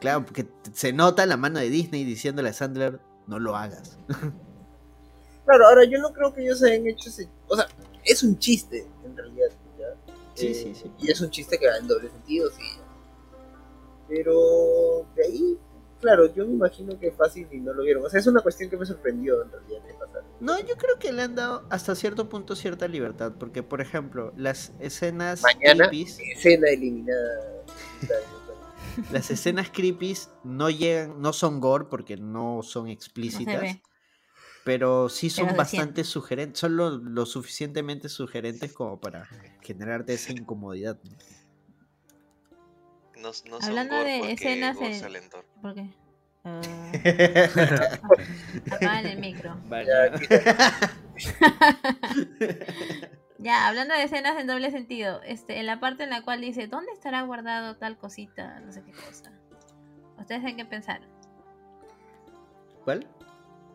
[0.00, 3.98] Claro, porque se nota la mano de Disney diciéndole a Sandler, no lo hagas.
[5.46, 7.66] Claro, ahora yo no creo que ellos hayan hecho ese, o sea,
[8.04, 10.12] es un chiste, en realidad, ¿ya?
[10.34, 10.90] Sí, Eh, sí, sí.
[10.98, 12.62] Y es un chiste que va en doble sentido, sí.
[14.08, 15.58] Pero de ahí,
[16.00, 18.04] claro, yo me imagino que fácil y no lo vieron.
[18.04, 20.24] O sea, es una cuestión que me sorprendió en realidad que pasara.
[20.40, 24.32] No, yo creo que le han dado hasta cierto punto cierta libertad, porque por ejemplo,
[24.36, 27.64] las escenas Mañana, creepies, Escena eliminada.
[29.12, 33.82] las escenas creepies no llegan, no son gore porque no son No explícitas, ve.
[34.64, 39.28] Pero sí son Pero bastante sugerentes, son lo, lo suficientemente sugerentes como para
[39.62, 40.98] generarte esa incomodidad.
[41.02, 41.10] ¿no?
[43.16, 45.22] No, no son Hablando de escenas en- en.
[45.60, 45.90] ¿Por qué?
[46.52, 46.90] Ah,
[48.70, 49.54] apagan el micro.
[49.68, 50.12] Vaya.
[53.42, 56.66] Ya, hablando de escenas en doble sentido, este, en la parte en la cual dice,
[56.66, 58.60] ¿dónde estará guardado tal cosita?
[58.60, 59.32] No sé qué cosa.
[60.18, 61.00] ¿Ustedes saben qué pensar?
[62.84, 63.06] ¿Cuál?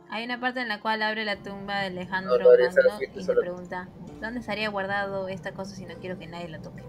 [0.10, 3.34] Hay una parte en la cual abre la tumba de Alejandro No, Magno y se
[3.34, 3.90] pregunta,
[4.22, 6.84] ¿dónde estaría guardado esta cosa si no quiero que nadie la toque?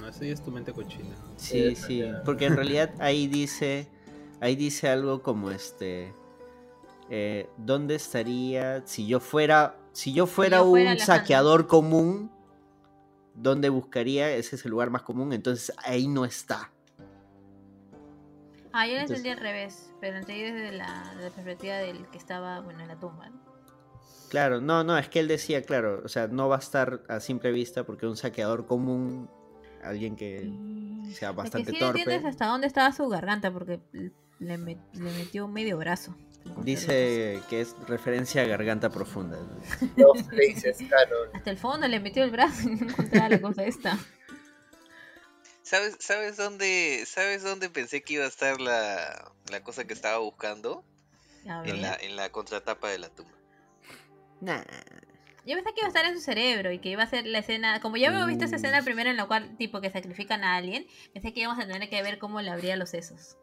[0.00, 1.14] No, eso ya es tu mente cochina.
[1.36, 2.22] Sí, Eso sí, ya.
[2.24, 3.88] porque en realidad ahí dice,
[4.40, 6.12] ahí dice algo como este,
[7.08, 11.14] eh, ¿dónde estaría si yo fuera, si yo fuera yo un fuera Alejandro.
[11.16, 12.30] saqueador común?
[13.34, 14.30] ¿Dónde buscaría?
[14.32, 16.70] Ese es el lugar más común, entonces ahí no está.
[18.80, 22.18] Ah, yo lo Entonces- entendí al revés, pero entendí desde la, la perspectiva del que
[22.18, 23.28] estaba, bueno, en la tumba.
[23.28, 23.40] ¿no?
[24.28, 27.18] Claro, no, no, es que él decía, claro, o sea, no va a estar a
[27.18, 29.28] simple vista porque un saqueador común,
[29.82, 30.48] alguien que
[31.14, 33.80] sea bastante que sí no torpe, entiendes hasta dónde estaba su garganta, porque
[34.38, 36.14] le, met- le metió medio brazo.
[36.62, 39.38] dice que es referencia a garganta profunda.
[39.96, 41.28] No faces, canon.
[41.34, 43.98] Hasta el fondo le metió el brazo y no encontraba la cosa esta.
[45.68, 50.16] ¿Sabes, ¿Sabes dónde sabes dónde pensé que iba a estar la, la cosa que estaba
[50.16, 50.82] buscando?
[51.44, 53.32] En la, en la contratapa de la tumba.
[54.40, 54.62] Nah.
[55.44, 57.40] Yo pensé que iba a estar en su cerebro y que iba a ser la
[57.40, 57.80] escena.
[57.80, 58.84] Como ya habíamos visto esa escena Mm.
[58.84, 62.02] primero en la cual, tipo, que sacrifican a alguien, pensé que íbamos a tener que
[62.02, 63.36] ver cómo le abría los sesos.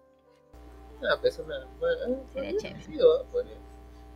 [1.07, 1.63] Ah, pues una.
[1.79, 3.01] Bueno, Sería podría chévere.
[3.03, 3.59] ¿ah?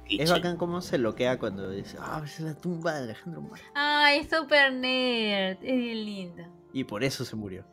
[0.09, 3.47] Es bacán cómo se loquea cuando dice, ah, es la tumba de Alejandro.
[3.75, 5.57] Ay, es super nerd.
[5.61, 6.49] Es bien linda.
[6.73, 7.65] Y por eso se murió.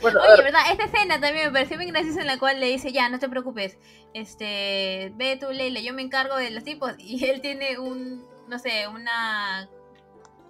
[0.00, 0.44] Bueno, Oye, ver.
[0.44, 0.60] ¿verdad?
[0.70, 3.26] Esta escena también me pareció bien graciosa en la cual le dice, ya, no te
[3.26, 3.78] preocupes,
[4.12, 6.92] este, ve tú, Leila, yo me encargo de los tipos.
[6.98, 9.66] Y él tiene un, no sé, una,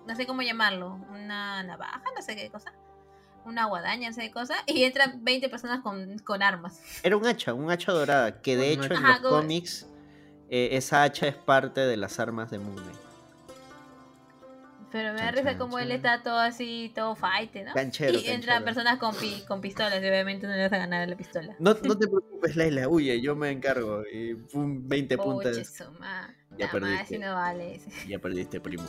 [0.06, 2.72] no sé cómo llamarlo, una navaja, no sé qué cosa,
[3.44, 6.80] una guadaña, no sé qué cosa, y entran 20 personas con, con armas.
[7.04, 9.86] Era un hacha, un hacha dorada, que de hecho en los cómics
[10.50, 13.03] eh, esa hacha es parte de las armas de Moon Knight.
[14.94, 17.72] Pero me da Chan, risa chan, como él está todo así, todo fight, ¿no?
[17.74, 21.08] Canchero, y entran personas con, pi- con pistolas y obviamente no le vas a ganar
[21.08, 21.56] la pistola.
[21.58, 24.04] No, no te preocupes, Leila, huye, yo me encargo.
[24.12, 25.66] Y pum, 20 Puche, puntas.
[25.66, 27.06] su ma- Ya madre, perdiste.
[27.06, 27.74] si no vale.
[27.74, 27.90] ese.
[28.08, 28.84] Ya perdiste, primo.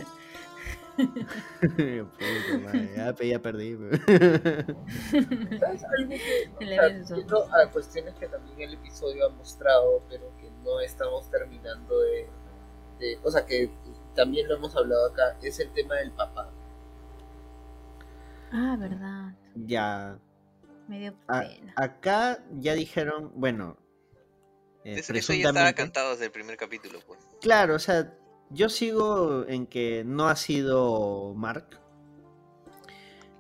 [0.98, 3.76] Puta madre, ya, ya perdí.
[3.76, 3.98] pe.
[5.60, 12.00] ¿Sabes algo a cuestiones que también el episodio ha mostrado, pero que no estamos terminando
[12.00, 12.30] de,
[13.00, 13.72] de- o sea, que
[14.16, 16.52] también lo hemos hablado acá, es el tema del papá.
[18.52, 19.34] Ah, verdad.
[19.56, 20.18] ya.
[20.88, 21.74] Me dio pena.
[21.78, 23.76] Acá ya dijeron, bueno,
[24.84, 27.20] eh, Eso, eso ya estaba presuntamente- cantado desde el primer capítulo, pues.
[27.42, 28.14] Claro, o sea,
[28.52, 31.80] yo sigo en que no ha sido Mark.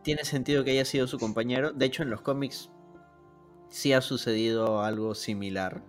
[0.02, 1.72] Tiene sentido que haya sido su compañero.
[1.72, 2.72] De hecho, en los cómics
[3.70, 5.84] sí ha sucedido algo similar,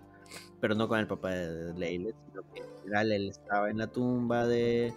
[0.59, 4.45] pero no con el papá de Leila, sino que general él estaba en la tumba
[4.47, 4.93] de.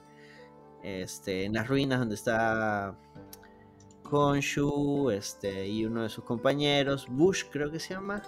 [0.82, 2.96] Este, en las ruinas donde está
[4.02, 8.22] Khonshu, este, y uno de sus compañeros, Bush creo que se llama.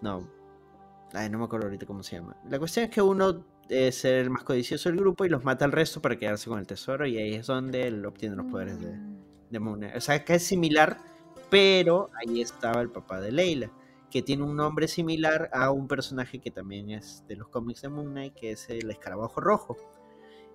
[0.00, 0.26] No,
[1.12, 2.36] Ay, no me acuerdo ahorita cómo se llama.
[2.48, 5.72] La cuestión es que uno es el más codicioso del grupo y los mata al
[5.72, 8.92] resto para quedarse con el tesoro y ahí es donde él obtiene los poderes de,
[8.92, 9.16] Mm.
[9.50, 9.96] de Moon Knight.
[9.96, 10.98] O sea, que es similar,
[11.50, 13.70] pero ahí estaba el papá de Leila,
[14.10, 17.88] que tiene un nombre similar a un personaje que también es de los cómics de
[17.88, 19.76] Moon Knight, que es el escarabajo rojo.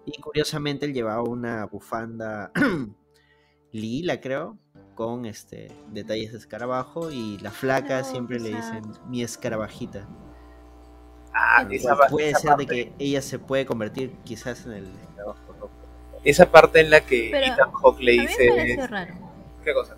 [0.06, 2.52] Y curiosamente él llevaba una bufanda
[3.72, 4.58] lila, creo,
[4.94, 10.08] con este detalles de escarabajo y la flaca No, siempre le dicen mi escarabajita.
[11.34, 15.54] Ah, esa, Puede, esa ser de que ella se puede convertir quizás en el escarabajo
[15.54, 15.72] rojo.
[16.24, 18.88] esa parte en la que Pero Ethan Hawke le me dice...
[18.88, 19.14] raro.
[19.64, 19.98] ¿Qué cosa?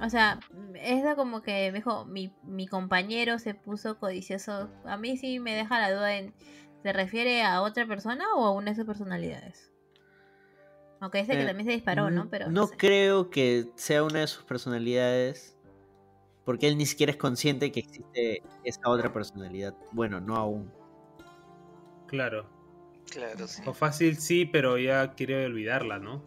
[0.00, 0.40] O sea,
[0.74, 4.70] es como que me dijo, mi, mi compañero se puso codicioso.
[4.84, 6.34] A mí sí me deja la duda en,
[6.82, 9.72] ¿se refiere a otra persona o a una de sus personalidades?
[11.00, 12.28] Aunque dice que Eh, también se disparó, ¿no?
[12.30, 12.76] Pero no sé.
[12.76, 15.56] creo que sea una de sus personalidades.
[16.44, 19.74] Porque él ni siquiera es consciente que existe esa otra personalidad.
[19.92, 20.72] Bueno, no aún.
[22.06, 22.48] Claro.
[23.10, 23.62] Claro, sí.
[23.66, 26.22] O fácil sí, pero ya quiere olvidarla, ¿no?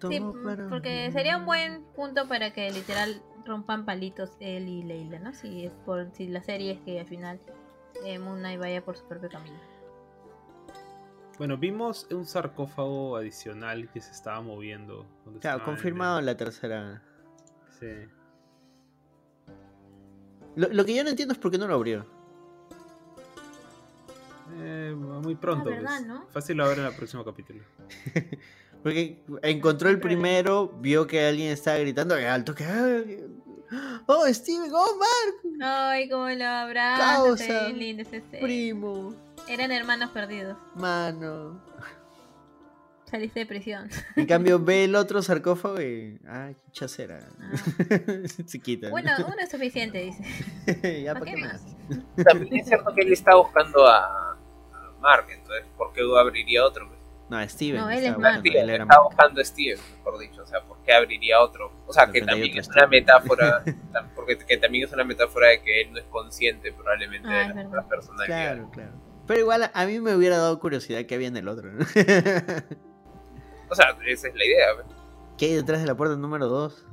[0.00, 1.12] Sí, Todo mm, para porque mí.
[1.12, 5.32] sería un buen punto para que literal rompan palitos él y Leila, ¿no?
[5.34, 7.40] Si es por si la serie es que al final
[8.04, 9.58] eh, Moon Knight vaya por su propio camino.
[11.38, 15.06] Bueno, vimos un sarcófago adicional que se estaba moviendo.
[15.40, 17.02] Claro, en confirmado el- la tercera.
[17.78, 17.86] Sí.
[20.56, 22.04] Lo, lo que yo no entiendo es por qué no lo abrió.
[24.60, 25.68] Eh, muy pronto.
[25.70, 26.06] Ah, ¿verdad, pues.
[26.06, 26.26] no?
[26.28, 27.62] Fácil lo abre en el próximo capítulo.
[28.88, 32.64] Porque encontró el primero, vio que alguien estaba gritando y alto que.
[32.64, 34.70] "Ah, ¡Oh, Steven!
[34.72, 35.56] ¡Oh, Mark!
[35.62, 36.34] Ay, cómo lo
[37.66, 38.40] bien lindo ese ser.
[38.40, 39.14] Primo,
[39.46, 40.56] Eran hermanos perdidos.
[40.74, 41.62] mano.
[43.04, 43.90] Saliste de prisión.
[44.16, 46.18] En cambio, ve el otro sarcófago y.
[46.26, 47.20] ¡Ah, qué chacera!
[47.40, 47.52] Ah.
[48.46, 48.88] Se quita.
[48.88, 50.24] Uno, uno es suficiente, dice.
[51.04, 51.62] ya, ¿Para ¿para qué qué más?
[51.62, 52.24] más?
[52.24, 56.97] También es cierto que él está buscando a, a Mark, entonces, ¿por qué abriría otro?
[57.28, 57.80] No, Steven.
[57.82, 58.34] No, él estaba es Mark.
[58.42, 59.02] buscando, él era está Mark.
[59.04, 61.72] buscando a Steve, mejor dicho, o sea, ¿por qué abriría otro?
[61.86, 63.62] O sea, que también es una metáfora,
[64.16, 67.54] porque que también es una metáfora de que él no es consciente probablemente Ah, de
[67.54, 68.54] las otras personalidades.
[68.54, 68.92] Claro, claro.
[69.26, 71.70] Pero igual a- mí me hubiera dado curiosidad qué había en el otro.
[71.70, 71.84] ¿no?
[73.70, 74.66] O sea, esa es la idea.
[74.78, 74.86] ¿ves?
[75.36, 76.86] ¿Qué hay detrás de la puerta número 2?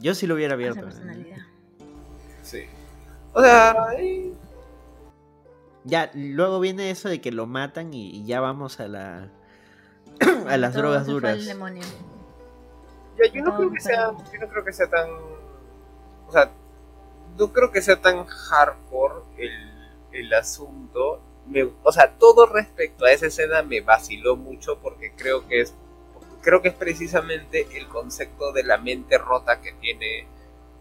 [0.00, 0.82] Yo sí lo hubiera abierto.
[0.82, 1.38] personalidad.
[2.42, 2.64] Sí.
[3.32, 3.74] O sea,
[5.84, 9.30] Ya, luego viene eso de que lo matan y, y ya vamos a la
[10.48, 11.44] a las Todo drogas duras.
[11.46, 11.82] demonio.
[13.18, 16.50] ya, yo no Todo creo que sea, yo no creo que sea tan, o sea,
[17.38, 21.20] no creo que sea tan hardcore el, el asunto.
[21.46, 25.74] Me- o sea, todo respecto a esa escena me vaciló mucho porque creo que es,
[26.42, 30.26] creo que es precisamente el concepto de la mente rota que tiene,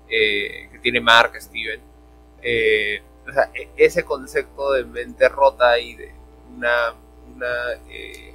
[0.09, 1.81] eh, que tiene Mark Steven.
[2.41, 6.13] Eh, o sea, e- ese concepto de mente rota y de
[6.55, 6.93] una,
[7.35, 8.34] una eh,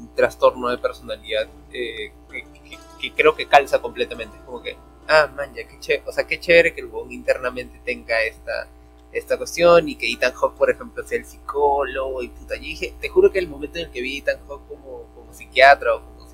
[0.00, 4.36] un trastorno de personalidad eh, que, que- que creo que calza completamente.
[4.36, 4.76] Es como que,
[5.08, 8.68] ah, man, ya, qué chévere, o sea, qué chévere que el huevón internamente tenga esta,
[9.12, 12.56] esta cuestión y que Ethan Hawke, por ejemplo, sea el psicólogo y puta.
[12.56, 15.32] Yo dije, te juro que el momento en el que vi Ethan Hawke como, como
[15.32, 16.26] psiquiatra o como,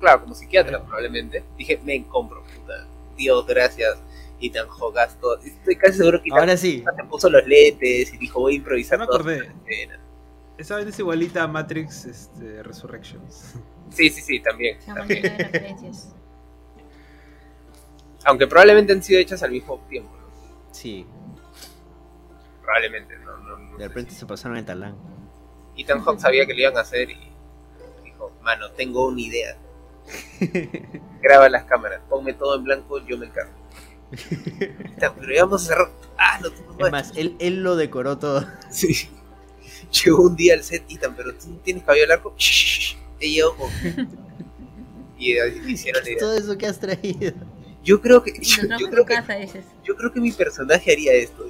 [0.00, 2.86] claro, como psiquiatra probablemente, dije, me compro, puta.
[3.16, 3.98] Dios, gracias.
[4.40, 5.38] Ethan Hawke, todo.
[5.38, 8.56] Estoy casi seguro que Ethan Ahora sí, se puso los lentes y dijo, voy a
[8.56, 9.50] improvisar Ya me acordé.
[10.58, 13.54] Esa vez es igualita a Matrix este, Resurrections.
[13.90, 14.78] Sí, sí, sí, también.
[14.86, 15.22] También.
[15.22, 16.14] de referencias.
[18.24, 20.74] Aunque probablemente han sido hechas al mismo tiempo, ¿no?
[20.74, 21.06] sí,
[22.62, 24.94] Probablemente, no, no, no de repente si- se pasaron el talán.
[25.76, 27.18] Ethan Hawke sabía que lo iban a hacer y
[28.04, 29.56] dijo, mano, tengo una idea.
[31.20, 33.52] Graba las cámaras, ponme todo en blanco, yo me encargo.
[35.00, 35.90] Pero ya vamos a cerrar.
[36.16, 38.46] Ah, no, tú no Es más, él, él lo decoró todo.
[38.70, 39.10] Sí.
[40.04, 42.34] Llegó un día al set, Ethan, pero tú tienes cabello largo.
[42.38, 43.68] Shh, ella, ojo.
[45.18, 45.38] Y
[45.70, 46.18] hicieron idea.
[46.18, 47.32] Todo eso que has traído.
[47.84, 49.38] Yo creo que, yo, yo creo que casa.
[49.84, 51.46] Yo creo que mi personaje haría esto.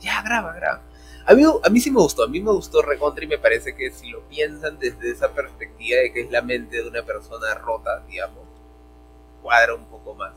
[0.00, 0.82] ya, graba, graba.
[1.26, 3.76] A mí, a mí sí me gustó, a mí me gustó Recontra y me parece
[3.76, 7.54] que si lo piensan desde esa perspectiva de que es la mente de una persona
[7.54, 8.48] rota, digamos,
[9.42, 10.32] cuadra un poco más.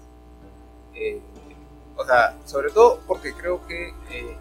[0.93, 1.21] Eh,
[1.95, 4.37] o sea, sobre todo porque creo que eh,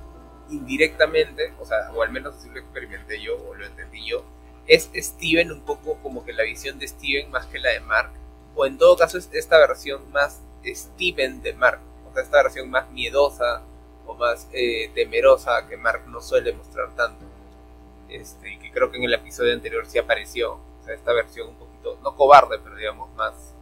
[0.53, 4.25] indirectamente, o sea, o al menos así lo experimenté yo, o lo entendí yo,
[4.67, 8.13] es Steven un poco como que la visión de Steven más que la de Mark,
[8.55, 12.71] o en todo caso es esta versión más Steven de Mark, o sea, esta versión
[12.71, 13.63] más miedosa
[14.07, 17.25] o más eh, temerosa que Mark no suele mostrar tanto.
[18.09, 21.57] Este, que creo que en el episodio anterior sí apareció, o sea, esta versión un
[21.57, 23.55] poquito, no cobarde, pero digamos más,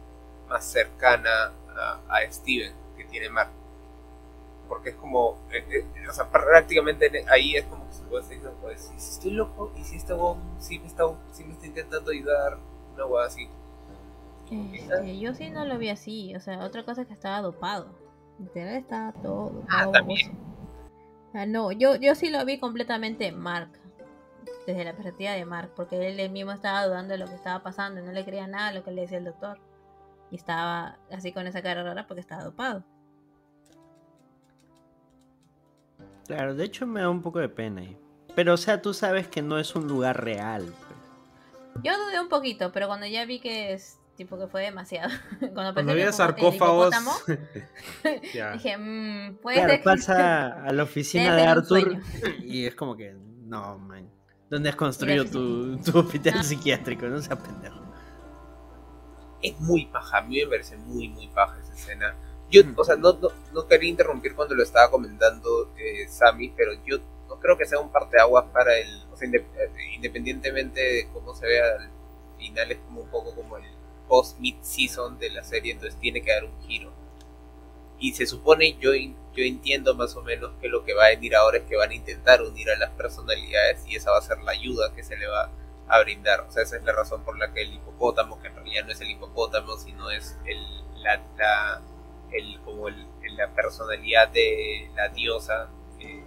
[0.49, 3.51] más cercana a, a Steven que tiene Mark
[4.71, 8.41] porque es como, eh, eh, o sea, prácticamente ahí es como que se puede decir,
[8.61, 10.13] pues, si estoy loco y si este
[10.59, 11.03] sí me está,
[11.33, 12.57] sí me está intentando ayudar,
[12.93, 13.49] una hueá así.
[14.49, 17.93] Este, yo sí no lo vi así, o sea, otra cosa es que estaba dopado.
[18.39, 19.61] Literal estaba todo.
[19.69, 20.39] Ah, también.
[21.33, 23.71] Ah, no, yo, yo sí lo vi completamente Mark,
[24.65, 28.01] desde la perspectiva de Mark, porque él mismo estaba dudando de lo que estaba pasando,
[28.01, 29.59] no le creía nada a lo que le decía el doctor.
[30.31, 32.85] Y estaba así con esa cara rara porque estaba dopado.
[36.27, 37.97] Claro, de hecho me da un poco de pena ahí.
[38.35, 40.63] Pero, o sea, tú sabes que no es un lugar real.
[40.63, 41.83] Pues.
[41.83, 45.09] Yo dudé un poquito, pero cuando ya vi que es tipo que fue demasiado.
[45.39, 46.93] Cuando, cuando había sarcófagos.
[48.53, 52.01] dije, mmm, puede claro, ser pasa a la oficina de Arthur
[52.43, 54.09] y es como que, no, man.
[54.49, 56.43] ¿Dónde has construido tu, tu, hospital ah.
[56.43, 57.07] psiquiátrico?
[57.07, 57.79] No seas pendejo.
[59.41, 62.15] Es muy paja, a mí me parece muy, muy paja esa escena
[62.51, 63.17] yo, o sea, no,
[63.53, 66.97] no, quería interrumpir cuando lo estaba comentando eh, Sammy, pero yo
[67.29, 71.47] no creo que sea un parteaguas para el, o sea, eh, independientemente de cómo se
[71.47, 71.89] vea al
[72.37, 73.63] final, es como un poco como el
[74.07, 76.91] post-mid-season de la serie, entonces tiene que dar un giro.
[77.99, 81.35] Y se supone, yo, yo entiendo más o menos que lo que va a venir
[81.35, 84.39] ahora es que van a intentar unir a las personalidades y esa va a ser
[84.41, 85.51] la ayuda que se le va
[85.87, 86.41] a brindar.
[86.41, 88.91] O sea, esa es la razón por la que el hipopótamo, que en realidad no
[88.91, 90.59] es el hipopótamo, sino es el,
[91.03, 91.81] la, la
[92.31, 95.69] el, como el, la personalidad de la diosa
[95.99, 96.21] eh,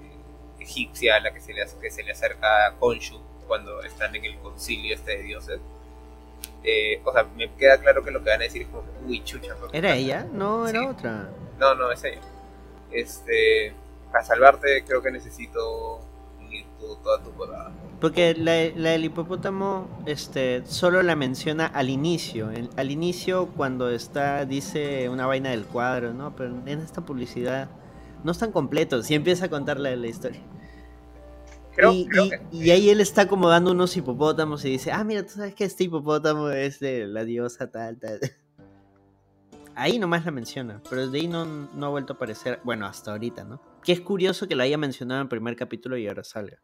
[0.58, 4.24] egipcia a la que se, le, que se le acerca a Khonshu cuando están en
[4.24, 5.60] el concilio este de dioses.
[6.62, 9.22] Eh, o sea, me queda claro que lo que van a decir es como, uy,
[9.22, 9.54] chucha.
[9.72, 10.26] ¿Era ella?
[10.32, 11.28] No, era otra.
[11.58, 12.20] No, no, es ella.
[12.90, 13.74] Este,
[14.10, 16.00] para salvarte creo que necesito
[16.78, 17.72] toda.
[18.00, 22.50] Porque la, del hipopótamo este, solo la menciona al inicio.
[22.76, 26.34] al inicio, cuando está, dice una vaina del cuadro, ¿no?
[26.36, 27.68] Pero en esta publicidad
[28.22, 29.10] no están completos.
[29.10, 30.40] Y empieza a contarle la historia.
[32.52, 35.64] y, ahí él está como dando unos hipopótamos y dice, ah, mira, tú sabes que
[35.64, 38.20] este hipopótamo es de la diosa tal, tal.
[39.76, 43.10] Ahí nomás la menciona, pero de ahí no, no ha vuelto a aparecer, bueno, hasta
[43.10, 43.60] ahorita, ¿no?
[43.84, 46.60] Que es curioso que la haya mencionado en el primer capítulo y ahora salga.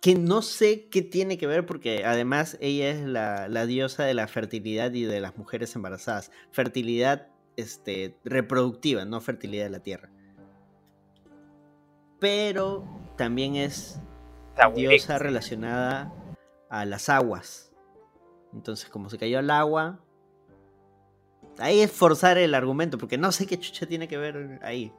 [0.00, 4.26] que no sé qué tiene que ver porque además ella es la, diosa de la
[4.28, 6.30] fertilidad y de las mujeres embarazadas.
[6.52, 10.10] Fertilidad este, reproductiva, no fertilidad de la tierra.
[12.18, 12.84] Pero
[13.16, 14.00] también es
[14.74, 16.12] diosa relacionada
[16.70, 17.72] a las aguas.
[18.52, 20.00] Entonces, como se cayó al agua,
[21.60, 24.92] ahí es forzar el argumento, porque no sé qué chucha tiene que ver ahí.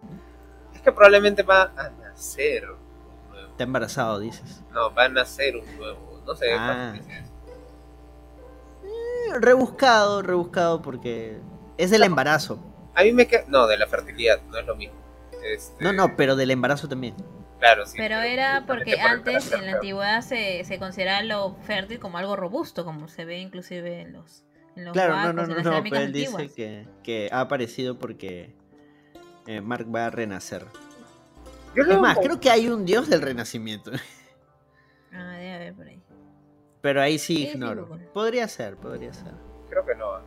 [0.73, 2.65] Es que probablemente va a nacer
[3.51, 4.63] Está embarazado, dices.
[4.71, 6.23] No, va a nacer un nuevo.
[6.25, 6.53] No sé.
[6.53, 6.93] Ah.
[8.83, 11.37] Eh, rebuscado, rebuscado porque
[11.77, 12.63] es del embarazo.
[12.95, 13.43] A mí me queda...
[13.47, 14.95] No, de la fertilidad, no es lo mismo.
[15.43, 15.83] Este...
[15.83, 17.15] No, no, pero del embarazo también.
[17.59, 17.97] Claro, sí.
[17.97, 22.83] Pero, era porque antes, en la antigüedad, se, se consideraba lo fértil como algo robusto,
[22.83, 24.43] como se ve inclusive en los...
[24.93, 28.55] Claro, no, no, no, no, pero él dice que, que, ha aparecido porque
[29.45, 30.65] eh, Mark va a renacer
[31.75, 33.91] es más, creo que hay un dios del renacimiento.
[35.13, 36.01] Ah, debe haber por ahí.
[36.79, 37.99] Pero ahí sí ignoro.
[38.13, 39.33] Podría ser, podría ser.
[39.69, 40.19] Creo que no.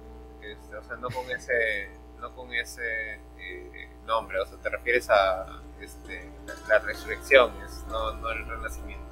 [0.42, 1.88] Este, o sea, no con ese,
[2.20, 4.38] no con ese eh, nombre.
[4.40, 6.30] O sea, te refieres a este,
[6.68, 7.50] la, resurrección,
[7.88, 9.03] no, no el renacimiento.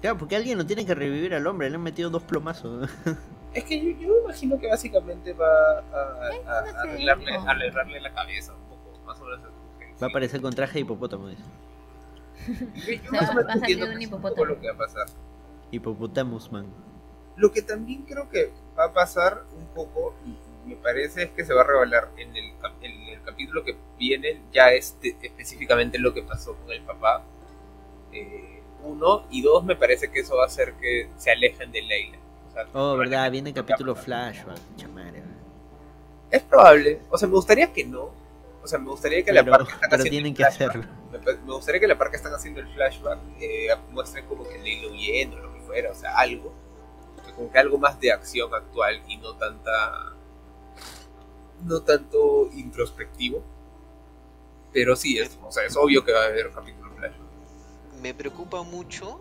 [0.00, 1.68] Claro, porque alguien no tiene que revivir al hombre.
[1.68, 2.90] Le han metido dos plomazos.
[3.52, 8.54] Es que yo, yo imagino que básicamente va a, a, a arreglarle la cabeza.
[10.00, 11.42] Va a aparecer con traje de hipopótamo, dice.
[13.12, 14.44] va, a salir un hipopótamo.
[14.46, 15.06] Lo que va a pasar.
[15.70, 16.66] Hipopotamus, man.
[17.36, 21.44] Lo que también creo que va a pasar un poco, y me parece, es que
[21.44, 26.14] se va a revelar en el, en el capítulo que viene, ya este, específicamente lo
[26.14, 27.24] que pasó con el papá.
[29.00, 32.18] Uno, y dos, me parece que eso va a hacer que se alejen de Leila.
[32.74, 34.40] oh, verdad, viene el capítulo Flash,
[36.30, 38.10] Es probable, o sea, me gustaría que no,
[38.62, 40.84] o sea, me gustaría que la parte están pero tienen que hacerlo.
[41.10, 44.92] Me, gustaría que la parte que están haciendo el flashback eh, muestren como que Leila
[44.92, 46.52] huyendo o lo que fuera, o sea, algo.
[47.34, 50.14] como que algo más de acción actual y no tanta
[51.64, 53.42] no tanto introspectivo
[54.72, 56.79] pero sí es, o sea, es obvio que va a haber capítulo flash
[58.02, 59.18] Me preocupa mucho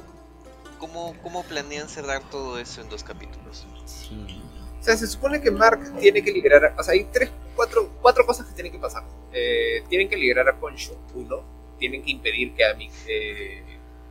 [0.80, 3.66] cómo, cómo planean cerrar todo eso en dos capítulos.
[3.86, 4.42] Sí.
[4.80, 8.26] o sea se supone que Mark tiene que liberar o sea hay tres cuatro cuatro
[8.26, 9.04] cosas que tienen que pasar
[9.34, 11.44] Eh, tienen que liberar a Khonshu uno
[11.78, 13.64] tienen que impedir que Amy eh,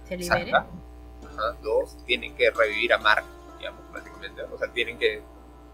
[0.05, 0.25] ¿Se libere?
[0.25, 0.67] salga
[1.27, 3.25] Ajá, dos tienen que revivir a Mark
[3.59, 5.23] digamos prácticamente o sea tienen que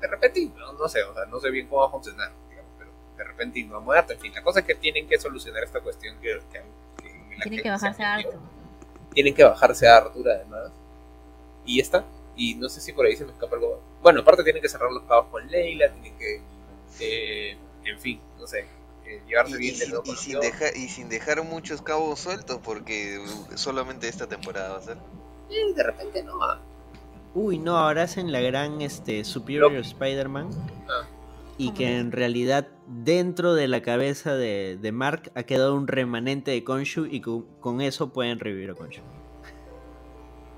[0.00, 2.70] de repente no, no sé o sea no sé bien cómo va a funcionar digamos,
[2.78, 5.64] pero de repente no ha muerto en fin la cosa es que tienen que solucionar
[5.64, 6.62] esta cuestión que, que-
[7.02, 8.14] que- Tienen que que bajarse a.
[8.14, 8.38] Arthur.
[9.14, 10.70] Tienen que bajarse a Arthur además
[11.64, 12.04] y ya está
[12.36, 14.90] y no sé si por ahí se me escapa algo bueno aparte tienen que cerrar
[14.90, 16.42] los cabos con Leila tienen que
[17.00, 18.66] eh, en fin no sé
[19.06, 22.20] eh, llevarse Y, bien y de y con sin dejar, y sin dejar muchos cabos
[22.20, 23.22] sueltos, porque
[23.54, 24.96] solamente esta temporada va a ser.
[25.50, 26.38] Eh, de repente no.
[27.34, 29.74] Uy, no, ahora hacen la gran este, Superior.
[29.74, 30.50] Spider-Man.
[30.88, 31.06] Ah.
[31.56, 36.50] Y que en realidad dentro de la cabeza de, de Mark ha quedado un remanente
[36.50, 39.02] de Khonshu y con, con eso pueden revivir a Khonshu.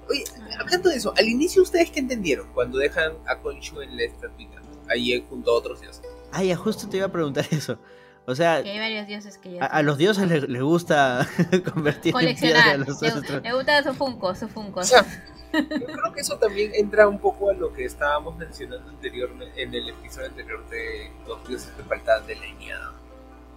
[0.09, 0.25] Oye,
[0.59, 4.63] hablando de eso, al inicio ustedes qué entendieron cuando dejan a Khonshu en la estatuita,
[4.89, 6.03] ahí junto a otros dioses.
[6.33, 7.79] Ah, ya justo te iba a preguntar eso.
[8.27, 9.65] O sea, Que hay varios dioses que ya.
[9.65, 11.27] a, a los dioses les, les gusta
[11.73, 12.79] convertir en piedra a coleccionar.
[12.81, 14.81] los Le, gusta su Funko, su Funko.
[14.81, 15.03] O sea,
[15.53, 19.73] yo creo que eso también entra un poco a lo que estábamos mencionando anteriormente en
[19.75, 22.93] el episodio anterior de los dioses que faltaban de Eneada.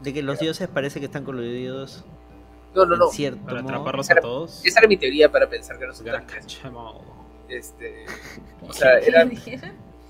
[0.03, 2.05] De que los dioses parece que están coludidos
[2.75, 3.07] No, no, no.
[3.07, 3.71] en cierto Para modo.
[3.73, 4.61] atraparlos a todos.
[4.63, 7.01] Esa era mi teoría para pensar que 'em all.
[7.49, 8.05] Este,
[8.61, 9.27] O sea, era-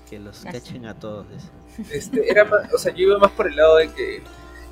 [0.08, 1.26] Que los cachen a todos.
[1.90, 4.22] este, era más, o sea, yo iba más por el lado de que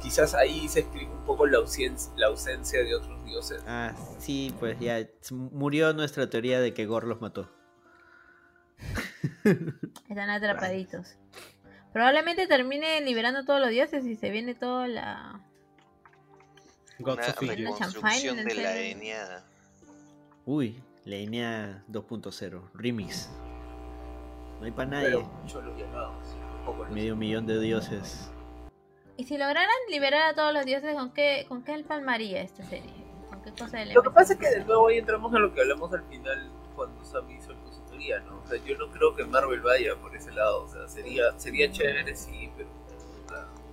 [0.02, 3.62] quizás ahí se explica un poco la ausencia, la ausencia de otros dioses.
[3.66, 7.50] Ah, sí, pues ya murió nuestra teoría de que Gor los mató.
[10.08, 11.16] Están atrapaditos.
[11.92, 15.40] Probablemente termine liberando todos los dioses y se viene toda la.
[16.98, 18.76] Gods Una reconstrucción de la.
[18.76, 19.44] Eneada.
[20.44, 23.30] Uy, la Enea 2.0, remix.
[24.58, 25.26] No hay para nadie.
[26.90, 28.30] Medio millón de dioses.
[29.18, 32.94] Y si lograran liberar a todos los dioses, ¿con qué, con qué palmaría esta serie?
[33.28, 35.60] ¿Con qué cosa Lo que pasa es que de nuevo ahí entramos a lo que
[35.60, 38.38] hablamos al final cuando Sammy soltó su teoría, ¿no?
[38.38, 41.68] O sea, yo no creo que Marvel vaya por ese lado, o sea, sería, sería
[41.68, 42.68] chévere, sí, pero...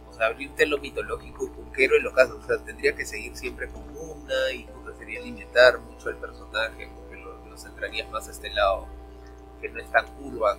[0.10, 3.38] o sea, abrirte lo mitológico con qué héroe lo caso, o sea, tendría que seguir
[3.38, 8.28] siempre con una y puta, sería limitar mucho el personaje, porque lo, lo centrarías más
[8.28, 8.88] a este lado,
[9.62, 10.58] que no es tan urban,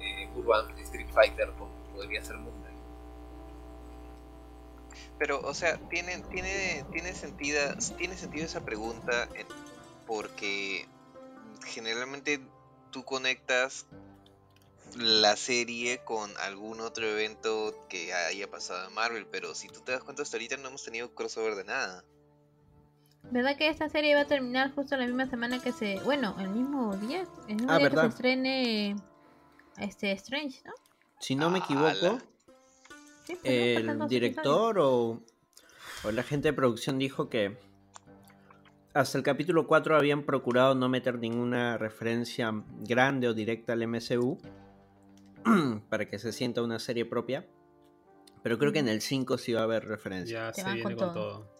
[0.00, 2.36] eh, urban Street Fighter como podría ser.
[5.18, 7.60] Pero, o sea, tiene, tiene, tiene, sentido,
[7.96, 9.46] tiene sentido esa pregunta en-
[10.06, 10.88] porque
[11.66, 12.40] generalmente
[12.90, 13.86] tú conectas
[14.96, 19.92] la serie con algún otro evento que haya pasado en Marvel, pero si tú te
[19.92, 22.04] das cuenta hasta ahorita no hemos tenido crossover de nada.
[23.30, 26.00] ¿Verdad que esta serie va a terminar justo la misma semana que se.
[26.04, 27.26] Bueno, el mismo día.
[27.46, 28.96] El mismo Ah, día que se estrene.
[29.76, 30.72] Este Strange, ¿no?
[31.20, 31.64] Si no me Ala.
[31.64, 32.18] equivoco,
[33.28, 35.20] Sí, pues, el director o,
[36.02, 37.58] o la gente de producción dijo que
[38.94, 42.50] hasta el capítulo 4 habían procurado no meter ninguna referencia
[42.80, 44.38] grande o directa al MCU
[45.90, 47.46] para que se sienta una serie propia.
[48.42, 50.46] Pero creo que en el 5 sí va a haber referencia.
[50.48, 51.12] Ya Se viene con con todo.
[51.12, 51.52] todo.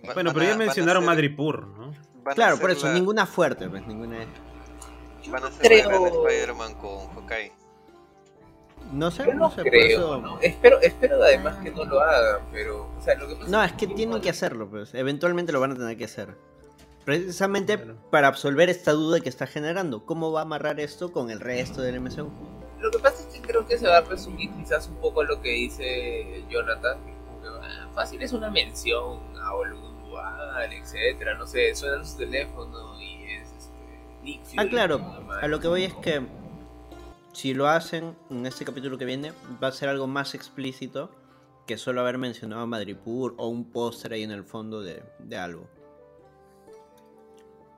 [0.00, 0.06] Sí.
[0.08, 1.94] Va- Bueno, pero a- ya mencionaron Madripoor, ¿no?
[2.34, 4.26] Claro, por eso, la- ninguna fuerte, pues ninguna.
[5.30, 7.52] Van a hacer Creo- la gran Spider-Man con Hawkeye.
[8.92, 10.40] No sé, Yo no no sé, por creo, eso- ¿no?
[10.40, 13.72] Espero, espero además que no lo hagan, pero, o sea, lo que pasa No, es
[13.72, 14.94] que tienen que hacerlo, pues.
[14.94, 16.36] Eventualmente lo van a tener que hacer.
[17.04, 17.96] Precisamente Claro.
[18.10, 20.04] para absolver esta duda que está generando.
[20.04, 22.30] ¿Cómo va a amarrar esto con el resto del MCU?
[22.80, 25.40] Lo que pasa es que creo que se va a resumir quizás un poco lo
[25.40, 31.46] que dice Jonathan, que que, ah, fácil es una mención a algún lugar, etcétera, no
[31.46, 35.00] sé, suena su teléfono y es este, Nick Ah, claro.
[35.40, 36.26] A lo que voy es que
[37.36, 39.30] si lo hacen en este capítulo que viene,
[39.62, 41.10] va a ser algo más explícito
[41.66, 45.36] que solo haber mencionado a Madripoor o un póster ahí en el fondo de, de
[45.36, 45.68] algo.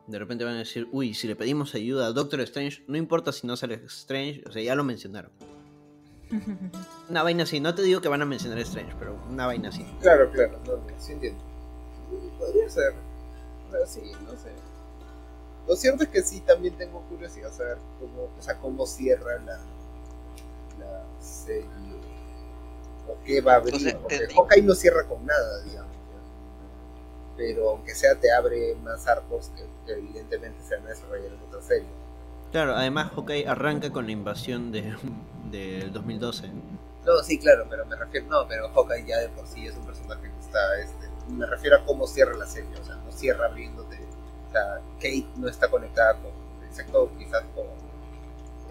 [0.06, 3.32] De repente van a decir, uy, si le pedimos ayuda a Doctor Strange, no importa
[3.32, 5.32] si no sale Strange, o sea, ya lo mencionaron.
[7.10, 9.70] Una vaina así, no te digo que van a mencionar a Strange, pero una vaina
[9.70, 9.84] así.
[10.00, 11.42] Claro, claro, no, no, sí entiendo.
[12.38, 12.94] Podría ser,
[13.72, 14.52] pero sí, no sé.
[15.68, 19.58] Lo cierto es que sí, también tengo curiosidad saber cómo, o sea, cómo cierra la,
[20.80, 21.68] la serie.
[23.06, 23.96] O qué va a abrir.
[24.00, 25.92] Porque te- Hawkeye no cierra con nada, digamos.
[25.92, 27.36] ¿no?
[27.36, 31.40] Pero aunque sea, te abre más arcos que, que evidentemente se van a desarrollar en
[31.48, 31.88] otra serie.
[32.50, 34.94] Claro, además Hawkeye arranca con la invasión de,
[35.50, 36.48] del 2012.
[37.04, 39.84] No, sí, claro, pero me refiero, no, pero Hawkeye ya de por sí es un
[39.86, 43.46] personaje que está, este, me refiero a cómo cierra la serie, o sea, no cierra
[43.46, 43.98] abriéndote,
[44.48, 46.32] o sea, Kate no está conectada con,
[46.66, 47.66] excepto quizás con,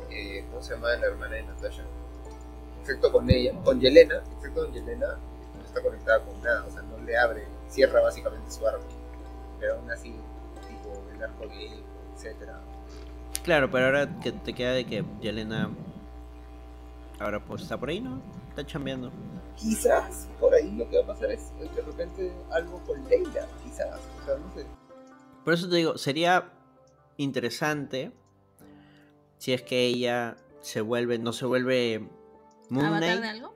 [0.09, 1.84] eh, ¿cómo se llama la hermana de Natasha?
[2.82, 5.17] Excepto con ella, con Yelena, excepto con Yelena,
[5.55, 8.86] no está conectada con nada, o sea, no le abre, cierra básicamente su arco,
[9.59, 10.15] pero aún así,
[10.67, 11.84] tipo, el arco gay,
[12.15, 12.59] etcétera.
[13.43, 15.69] Claro, pero ahora que te queda de que Yelena
[17.19, 18.21] ahora pues está por ahí, ¿no?
[18.49, 19.11] Está chambeando.
[19.55, 23.99] Quizás por ahí lo que va a pasar es de repente algo con Leila, quizás,
[24.21, 24.65] o sea, no sé.
[25.47, 26.51] Por eso te digo, sería
[27.15, 28.11] interesante
[29.37, 32.05] si es que ella se vuelve, no se vuelve
[32.69, 33.55] Moon ¿Avatar de Knight, algo?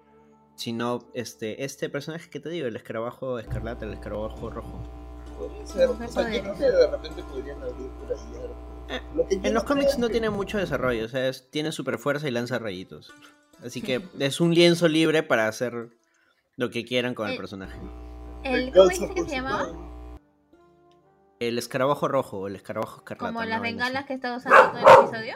[0.55, 4.81] sino este, este personaje que te digo, el escarabajo escarlata, el escarabajo rojo.
[5.37, 8.85] Podría ser, Mujer o sea, yo creo que de repente podrían abrir por ahí algo.
[8.87, 11.51] Eh, Lo que yo En los cómics no que- tiene mucho desarrollo, o sea, es-
[11.51, 13.11] tiene super fuerza y lanza rayitos.
[13.65, 15.89] Así que es un lienzo libre para hacer
[16.55, 17.81] lo que quieran con el Eh, personaje.
[18.45, 19.67] El, ¿Cómo dijiste que se llamaba?
[21.41, 23.25] El escarabajo rojo o el escarabajo escarlata.
[23.33, 24.07] Como las vaina bengalas así.
[24.09, 25.35] que está usando todo el episodio.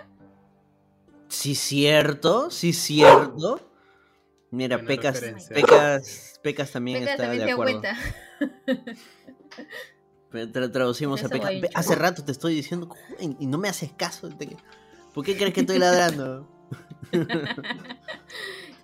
[1.29, 3.71] Sí, cierto, sí, cierto.
[4.51, 5.55] Mira, Buena Pecas, referencia.
[5.55, 7.81] Pecas, Pecas también Venga, está también de acuerdo.
[10.31, 11.51] tra- traducimos a Pecas.
[11.73, 12.87] Hace rato te estoy diciendo
[13.19, 14.29] y no me haces caso.
[15.11, 16.47] ¿Por qué crees que estoy ladrando?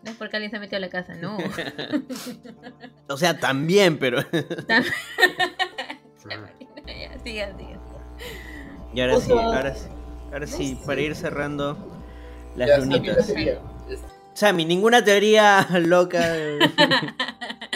[0.03, 1.37] No es porque alguien se metió a la casa, no.
[3.07, 4.19] O sea, también, pero.
[4.67, 4.83] ya,
[7.23, 7.79] siga, siga.
[8.93, 9.87] Y ahora sí, ahora sí.
[10.33, 11.77] Ahora sí, para ir cerrando
[12.55, 13.33] las Ya, Sammy, la lunitas.
[14.33, 16.21] Sammy, ninguna teoría loca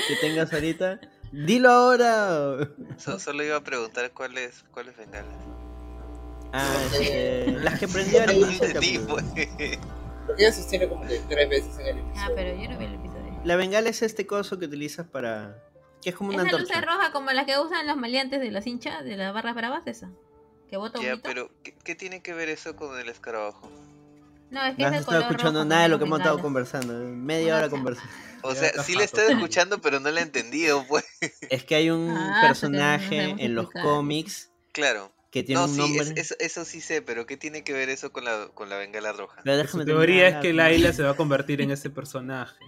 [0.07, 0.99] que tengas ahorita.
[1.31, 2.69] Dilo ahora.
[2.97, 5.35] So- solo iba a preguntar cuáles cuáles bengalas.
[6.53, 9.07] Ah, este, las que prendió entendí, capítulo.
[9.07, 9.25] pues.
[10.27, 12.21] Lo que ella sostiene como que tres veces en el episodio.
[12.21, 13.41] Ah, pero yo no vi el episodio.
[13.43, 15.57] La bengala es este coso que utilizas para.
[16.05, 16.79] Que es como una Esa luz antorcha.
[16.81, 19.81] es roja como las que usan los maleantes de las hinchas, de las barras bravas,
[19.87, 20.11] esa.
[20.69, 21.21] Que bota Ya, humito.
[21.23, 23.67] pero ¿qué, qué tiene que ver eso con el escarabajo?
[24.51, 26.05] No, es que No es has el estado color escuchando rojo nada de lo que
[26.05, 26.93] hemos estado conversando.
[26.93, 28.11] Media hora conversando.
[28.43, 31.05] O Ya sea, sí le estado escuchando, pero no le he entendido, pues.
[31.49, 35.11] Es que hay un Ah, porque personaje en los cómics Claro.
[35.31, 36.01] que tiene No, un sí, nombre.
[36.03, 38.77] es- eso, eso sí sé, pero ¿qué tiene que ver eso con la, con la
[38.77, 39.41] bengala roja?
[39.43, 40.57] Pero Su déjame teoría es que ¿no?
[40.57, 42.63] Laila se va a convertir en ese personaje.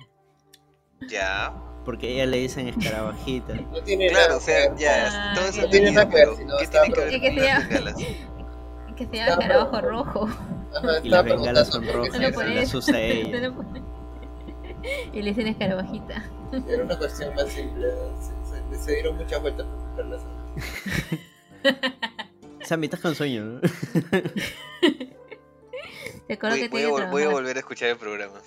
[1.07, 1.53] Ya.
[1.88, 3.53] Porque a ella le dicen escarabajita.
[3.71, 5.07] No tiene Claro, nada o sea, ya.
[5.09, 7.17] Ah, todo eso no tiene nada que ver, sino ¿qué tiene que ver con se
[7.31, 7.95] las llama- bengalas?
[8.97, 10.29] Que se llama escarabajo rojo.
[10.75, 12.19] Ajá, Y las bengalas son rojas.
[12.19, 12.77] por por eso.
[12.79, 13.51] usa ella.
[13.53, 13.65] Por-
[15.13, 16.25] y le dicen escarabajita.
[16.67, 17.88] Era una cuestión más simple.
[18.19, 20.21] Se, se- se dieron muchas vueltas para explicarlas.
[22.67, 23.61] Sammy, estás con sueño, ¿no?
[26.27, 28.41] Te acuerdo Voy, que voy te a, vol- voy a volver a escuchar el programa.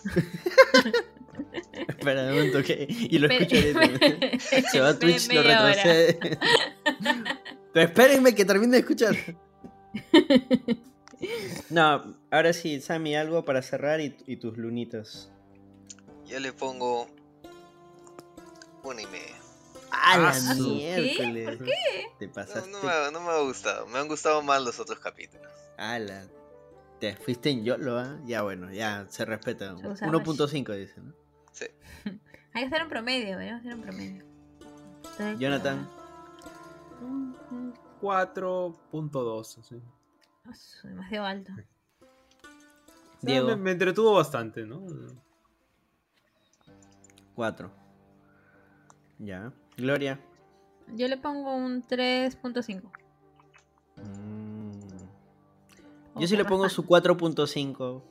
[1.88, 2.86] Espera, un momento que.
[2.88, 4.38] Y lo escucho ahorita.
[4.72, 6.18] Se va a Twitch, lo retrocede.
[7.72, 9.14] Pero espérenme que termine de escuchar.
[11.68, 15.30] No, ahora sí, Sammy, algo para cerrar y, y tus lunitas.
[16.26, 17.06] Ya le pongo
[18.82, 19.36] una y media.
[19.92, 21.56] ¡Ah, Ah, la su- miércoles!
[21.58, 21.72] ¿Por qué?
[22.18, 22.70] Te No, pasaste.
[22.70, 23.86] no me, ha- no me ha gustado.
[23.88, 25.50] Me han gustado más los otros capítulos.
[25.76, 26.26] ¡Hala!
[27.00, 28.18] Te fuiste en YOLO, ¿ah?
[28.26, 29.76] Ya bueno, ya se respeta.
[29.78, 31.12] Se usa 1.5 dice, ¿no?
[31.52, 31.66] Sí.
[32.52, 34.24] Hay que hacer un promedio, deberíamos hacer un promedio.
[34.96, 35.88] Entonces, Jonathan.
[37.02, 39.58] Un- un 4.2.
[39.58, 39.80] así.
[40.44, 40.52] ah,
[40.88, 41.52] demasiado alto.
[41.52, 41.64] O sea,
[43.22, 43.48] Diego.
[43.48, 44.82] Me, me entretuvo bastante, ¿no?
[47.34, 47.70] 4.
[49.18, 49.52] Ya.
[49.76, 50.18] Gloria.
[50.88, 52.90] Yo le pongo un 3.5.
[53.96, 54.80] Mm.
[56.18, 58.02] Yo sí le pongo su 4.5.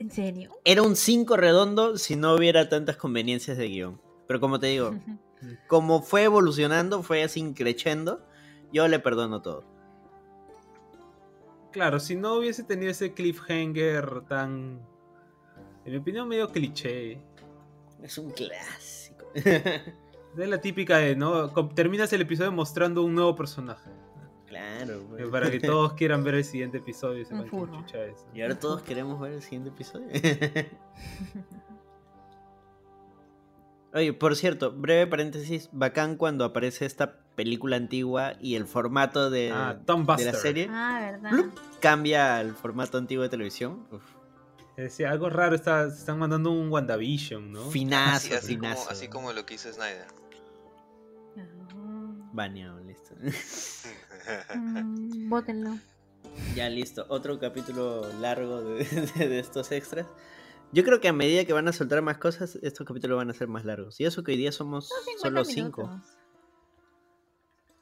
[0.00, 0.58] ¿En serio?
[0.64, 4.00] Era un 5 redondo si no hubiera tantas conveniencias de guion.
[4.26, 4.94] Pero como te digo,
[5.68, 8.26] como fue evolucionando, fue así creciendo,
[8.72, 9.62] yo le perdono todo.
[11.70, 14.80] Claro, si no hubiese tenido ese cliffhanger tan.
[15.84, 17.20] En mi opinión, medio cliché.
[18.02, 19.26] Es un clásico.
[20.38, 21.50] Es la típica de, ¿no?
[21.74, 23.90] Terminas el episodio mostrando un nuevo personaje.
[24.50, 24.94] Claro.
[24.94, 25.26] eh, pues.
[25.28, 27.72] Para que todos quieran ver el siguiente episodio furro.
[27.80, 28.26] chucha es.
[28.34, 30.06] Y ahora todos queremos ver el siguiente episodio.
[33.92, 39.50] Oye, por cierto, breve paréntesis, bacán cuando aparece esta película antigua y el formato de,
[39.52, 41.30] Ah, Tom de la serie Ah, ¿verdad?
[41.30, 41.58] ¡plup!
[41.80, 43.86] cambia al formato antiguo de televisión.
[43.90, 44.02] Uf,
[44.76, 47.68] Decía, algo raro, está, están mandando un WandaVision, ¿no?
[47.70, 50.06] Finazo, Así, así, como, así como lo que hizo Snyder.
[51.36, 51.42] Ah,
[52.32, 53.14] Baneado, listo.
[54.56, 55.78] mm, Bótenlo.
[56.54, 60.06] Ya listo, otro capítulo largo de, de estos extras.
[60.72, 63.34] Yo creo que a medida que van a soltar más cosas, estos capítulos van a
[63.34, 63.98] ser más largos.
[64.00, 65.82] Y eso que hoy día somos Son 50 solo cinco.
[65.88, 66.10] minutos.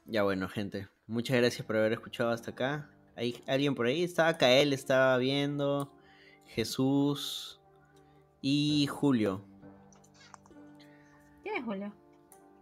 [0.05, 0.87] Ya bueno, gente.
[1.05, 2.89] Muchas gracias por haber escuchado hasta acá.
[3.15, 4.03] ¿Hay alguien por ahí?
[4.03, 5.93] Estaba Kael, estaba viendo.
[6.47, 7.61] Jesús.
[8.41, 9.45] Y Julio.
[11.43, 11.93] ¿Quién es Julio?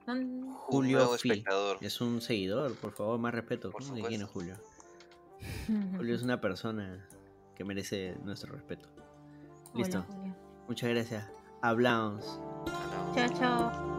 [0.08, 1.30] Un Julio Fi.
[1.30, 1.78] espectador.
[1.82, 3.72] Es un seguidor, por favor, más respeto.
[3.72, 4.56] Por ¿Cómo que quién es supuesto.
[5.68, 5.94] Julio?
[5.98, 7.06] Julio es una persona
[7.56, 8.88] que merece nuestro respeto.
[9.74, 10.04] Hola, Listo.
[10.08, 10.36] Julio.
[10.68, 11.28] Muchas gracias.
[11.62, 12.40] Hablamos.
[13.14, 13.97] Chao, chao.